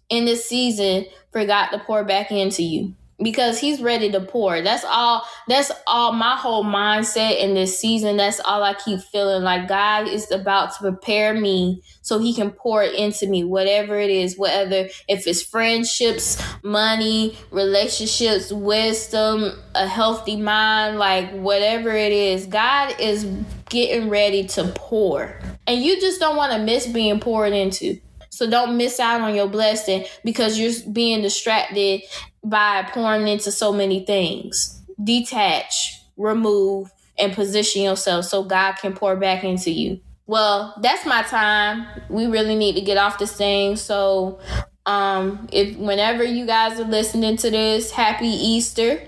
in 0.09 0.25
this 0.25 0.47
season 0.47 1.05
for 1.31 1.45
God 1.45 1.69
to 1.69 1.79
pour 1.79 2.03
back 2.03 2.31
into 2.31 2.63
you 2.63 2.95
because 3.21 3.59
he's 3.59 3.81
ready 3.81 4.11
to 4.11 4.19
pour. 4.19 4.61
That's 4.61 4.83
all 4.85 5.25
that's 5.47 5.71
all 5.87 6.11
my 6.11 6.35
whole 6.35 6.65
mindset 6.65 7.39
in 7.39 7.53
this 7.53 7.79
season. 7.79 8.17
That's 8.17 8.39
all 8.41 8.63
I 8.63 8.73
keep 8.73 8.99
feeling 8.99 9.43
like 9.43 9.67
God 9.67 10.07
is 10.07 10.31
about 10.31 10.73
to 10.73 10.79
prepare 10.79 11.33
me 11.33 11.81
so 12.01 12.19
he 12.19 12.33
can 12.33 12.51
pour 12.51 12.83
into 12.83 13.27
me, 13.27 13.43
whatever 13.43 13.97
it 13.97 14.09
is, 14.09 14.37
whether 14.37 14.89
if 15.07 15.27
it's 15.27 15.41
friendships, 15.41 16.41
money, 16.63 17.37
relationships, 17.51 18.51
wisdom, 18.51 19.51
a 19.75 19.87
healthy 19.87 20.35
mind, 20.35 20.99
like 20.99 21.31
whatever 21.31 21.91
it 21.91 22.11
is, 22.11 22.45
God 22.47 22.95
is 22.99 23.25
getting 23.69 24.09
ready 24.09 24.45
to 24.47 24.65
pour. 24.75 25.39
And 25.67 25.81
you 25.81 25.99
just 25.99 26.19
don't 26.19 26.35
want 26.35 26.51
to 26.51 26.59
miss 26.59 26.85
being 26.85 27.19
poured 27.19 27.53
into. 27.53 27.99
So 28.29 28.49
don't 28.49 28.75
miss 28.75 28.99
out 28.99 29.21
on 29.21 29.33
your 29.33 29.47
blessing 29.47 30.05
because 30.25 30.59
you're 30.59 30.73
being 30.91 31.21
distracted 31.21 32.01
by 32.45 32.83
pouring 32.93 33.27
into 33.27 33.51
so 33.51 33.73
many 33.73 34.05
things. 34.05 34.81
Detach, 35.03 36.01
remove, 36.15 36.91
and 37.17 37.33
position 37.33 37.81
yourself 37.81 38.25
so 38.25 38.43
God 38.43 38.73
can 38.73 38.93
pour 38.93 39.15
back 39.15 39.43
into 39.43 39.71
you. 39.71 39.99
Well, 40.27 40.73
that's 40.81 41.05
my 41.05 41.23
time. 41.23 41.87
We 42.09 42.27
really 42.27 42.55
need 42.55 42.75
to 42.75 42.81
get 42.81 42.97
off 42.97 43.19
this 43.19 43.35
thing. 43.35 43.75
So, 43.75 44.39
um, 44.85 45.47
if 45.51 45.77
whenever 45.77 46.23
you 46.23 46.45
guys 46.45 46.79
are 46.79 46.85
listening 46.85 47.37
to 47.37 47.49
this, 47.49 47.91
happy 47.91 48.27
Easter, 48.27 49.01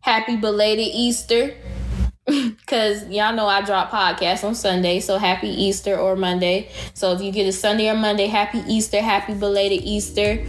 happy 0.00 0.36
belated 0.36 0.86
Easter. 0.86 1.54
Cause 2.66 3.06
y'all 3.08 3.34
know 3.34 3.46
I 3.46 3.62
drop 3.62 3.90
podcasts 3.90 4.44
on 4.44 4.54
Sunday, 4.54 5.00
so 5.00 5.18
happy 5.18 5.48
Easter 5.48 5.96
or 5.96 6.16
Monday. 6.16 6.70
So 6.94 7.12
if 7.12 7.20
you 7.20 7.32
get 7.32 7.46
a 7.46 7.52
Sunday 7.52 7.88
or 7.88 7.94
Monday, 7.94 8.26
happy 8.26 8.62
Easter, 8.68 9.00
happy 9.00 9.34
belated 9.34 9.82
Easter. 9.82 10.44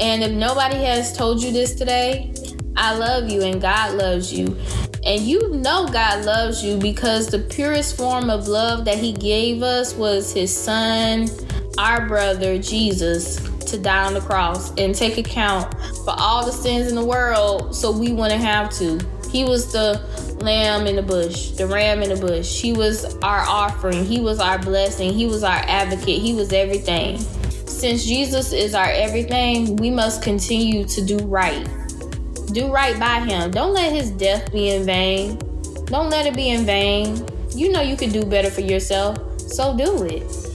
And 0.00 0.22
if 0.22 0.32
nobody 0.32 0.76
has 0.76 1.16
told 1.16 1.42
you 1.42 1.52
this 1.52 1.74
today, 1.74 2.32
I 2.76 2.96
love 2.96 3.28
you 3.28 3.42
and 3.42 3.60
God 3.60 3.94
loves 3.94 4.32
you. 4.32 4.56
And 5.04 5.22
you 5.22 5.48
know 5.50 5.88
God 5.88 6.24
loves 6.24 6.62
you 6.62 6.76
because 6.78 7.28
the 7.28 7.38
purest 7.38 7.96
form 7.96 8.28
of 8.28 8.48
love 8.48 8.84
that 8.84 8.98
He 8.98 9.12
gave 9.12 9.62
us 9.62 9.94
was 9.94 10.32
His 10.32 10.54
Son, 10.54 11.28
our 11.78 12.06
brother, 12.06 12.58
Jesus, 12.58 13.36
to 13.70 13.78
die 13.78 14.04
on 14.04 14.14
the 14.14 14.20
cross 14.20 14.72
and 14.76 14.94
take 14.94 15.16
account 15.16 15.72
for 16.04 16.14
all 16.18 16.44
the 16.44 16.52
sins 16.52 16.88
in 16.88 16.94
the 16.94 17.04
world 17.04 17.74
so 17.74 17.90
we 17.90 18.12
wouldn't 18.12 18.42
have 18.42 18.70
to. 18.78 19.00
He 19.30 19.44
was 19.44 19.72
the 19.72 20.00
lamb 20.40 20.86
in 20.86 20.96
the 20.96 21.02
bush, 21.02 21.50
the 21.50 21.66
ram 21.66 22.02
in 22.02 22.08
the 22.08 22.16
bush. 22.16 22.60
He 22.60 22.72
was 22.72 23.14
our 23.22 23.40
offering. 23.40 24.04
He 24.04 24.20
was 24.20 24.40
our 24.40 24.58
blessing. 24.58 25.12
He 25.12 25.26
was 25.26 25.44
our 25.44 25.62
advocate. 25.66 26.20
He 26.20 26.34
was 26.34 26.52
everything. 26.52 27.18
since 27.80 28.04
Jesus 28.04 28.52
is 28.52 28.74
our 28.74 28.90
everything, 28.90 29.76
we 29.76 29.90
must 29.90 30.22
continue 30.22 30.84
to 30.84 31.04
do 31.04 31.18
right. 31.18 31.66
Do 32.52 32.70
right 32.72 32.98
by 32.98 33.20
him. 33.20 33.50
Don't 33.52 33.72
let 33.72 33.92
his 33.92 34.10
death 34.10 34.52
be 34.52 34.70
in 34.70 34.84
vain. 34.84 35.38
Don't 35.86 36.10
let 36.10 36.26
it 36.26 36.34
be 36.34 36.50
in 36.50 36.66
vain. 36.66 37.24
You 37.54 37.72
know 37.72 37.80
you 37.80 37.96
can 37.96 38.10
do 38.10 38.24
better 38.24 38.50
for 38.50 38.60
yourself, 38.60 39.40
so 39.40 39.76
do 39.76 40.04
it. 40.04 40.49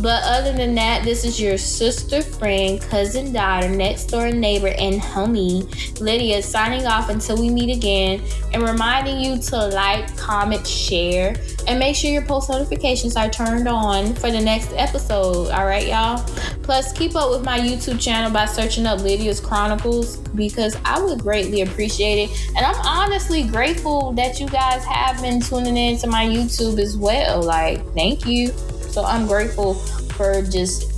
But 0.00 0.22
other 0.24 0.52
than 0.52 0.74
that, 0.76 1.04
this 1.04 1.24
is 1.24 1.40
your 1.40 1.58
sister, 1.58 2.22
friend, 2.22 2.80
cousin, 2.80 3.32
daughter, 3.32 3.68
next 3.68 4.06
door 4.06 4.30
neighbor, 4.30 4.68
and 4.78 5.00
homie, 5.00 6.00
Lydia, 6.00 6.42
signing 6.42 6.86
off 6.86 7.10
until 7.10 7.38
we 7.38 7.50
meet 7.50 7.74
again 7.76 8.22
and 8.52 8.62
reminding 8.62 9.20
you 9.20 9.38
to 9.38 9.66
like, 9.68 10.16
comment, 10.16 10.66
share, 10.66 11.36
and 11.66 11.78
make 11.78 11.96
sure 11.96 12.10
your 12.10 12.22
post 12.22 12.48
notifications 12.48 13.16
are 13.16 13.28
turned 13.28 13.68
on 13.68 14.14
for 14.14 14.30
the 14.30 14.40
next 14.40 14.72
episode. 14.72 15.50
All 15.50 15.66
right, 15.66 15.86
y'all? 15.86 16.24
Plus, 16.62 16.92
keep 16.92 17.14
up 17.14 17.30
with 17.30 17.44
my 17.44 17.58
YouTube 17.58 18.00
channel 18.00 18.30
by 18.30 18.46
searching 18.46 18.86
up 18.86 19.00
Lydia's 19.00 19.40
Chronicles 19.40 20.16
because 20.16 20.76
I 20.84 21.00
would 21.02 21.20
greatly 21.20 21.60
appreciate 21.62 22.30
it. 22.30 22.50
And 22.56 22.64
I'm 22.64 22.76
honestly 22.86 23.42
grateful 23.42 24.12
that 24.12 24.40
you 24.40 24.48
guys 24.48 24.84
have 24.84 25.20
been 25.20 25.40
tuning 25.40 25.76
in 25.76 25.98
to 25.98 26.06
my 26.06 26.24
YouTube 26.24 26.78
as 26.78 26.96
well. 26.96 27.42
Like, 27.42 27.84
thank 27.94 28.24
you. 28.24 28.52
So 28.90 29.04
I'm 29.04 29.26
grateful 29.26 29.74
for 29.74 30.42
just 30.42 30.92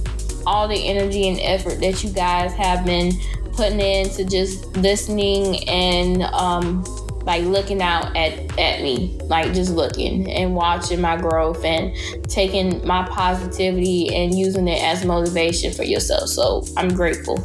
all 0.47 0.67
the 0.67 0.89
energy 0.89 1.29
and 1.29 1.39
effort 1.41 1.81
that 1.81 2.03
you 2.03 2.11
guys 2.11 2.53
have 2.55 2.85
been 2.85 3.13
putting 3.53 3.81
into 3.81 4.25
just 4.25 4.67
listening 4.79 5.69
and 5.69 6.23
um, 6.23 6.83
like 7.25 7.45
looking 7.45 7.83
out 7.83 8.17
at, 8.17 8.33
at 8.59 8.83
me, 8.83 9.19
like 9.25 9.53
just 9.53 9.73
looking 9.73 10.31
and 10.31 10.55
watching 10.55 11.01
my 11.01 11.17
growth 11.17 11.65
and 11.65 11.95
taking 12.29 12.85
my 12.87 13.07
positivity 13.09 14.15
and 14.15 14.37
using 14.37 14.69
it 14.69 14.83
as 14.83 15.05
motivation 15.05 15.73
for 15.73 15.85
yourself. 15.85 16.29
So 16.29 16.65
I'm 16.77 16.89
grateful. 16.95 17.39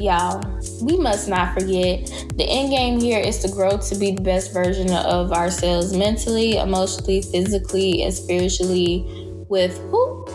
Y'all, 0.00 0.42
we 0.82 0.96
must 0.96 1.28
not 1.28 1.54
forget 1.54 2.06
the 2.36 2.44
end 2.46 2.70
game 2.70 3.00
here 3.00 3.20
is 3.20 3.38
to 3.38 3.48
grow 3.48 3.78
to 3.78 3.94
be 3.94 4.10
the 4.10 4.22
best 4.22 4.52
version 4.52 4.90
of 4.90 5.32
ourselves 5.32 5.96
mentally, 5.96 6.56
emotionally, 6.56 7.22
physically, 7.22 8.02
and 8.02 8.12
spiritually 8.12 9.23
with 9.54 9.78
who? 9.92 10.26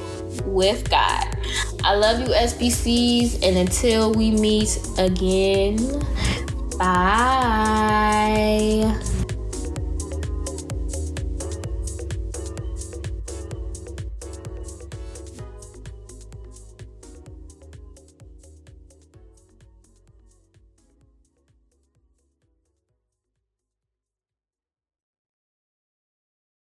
With 0.45 0.89
God. 0.89 1.27
I 1.83 1.93
love 1.93 2.21
you, 2.21 2.27
SBCs, 2.27 3.43
and 3.43 3.57
until 3.57 4.13
we 4.13 4.31
meet 4.31 4.79
again, 4.97 5.75
bye. 6.77 7.99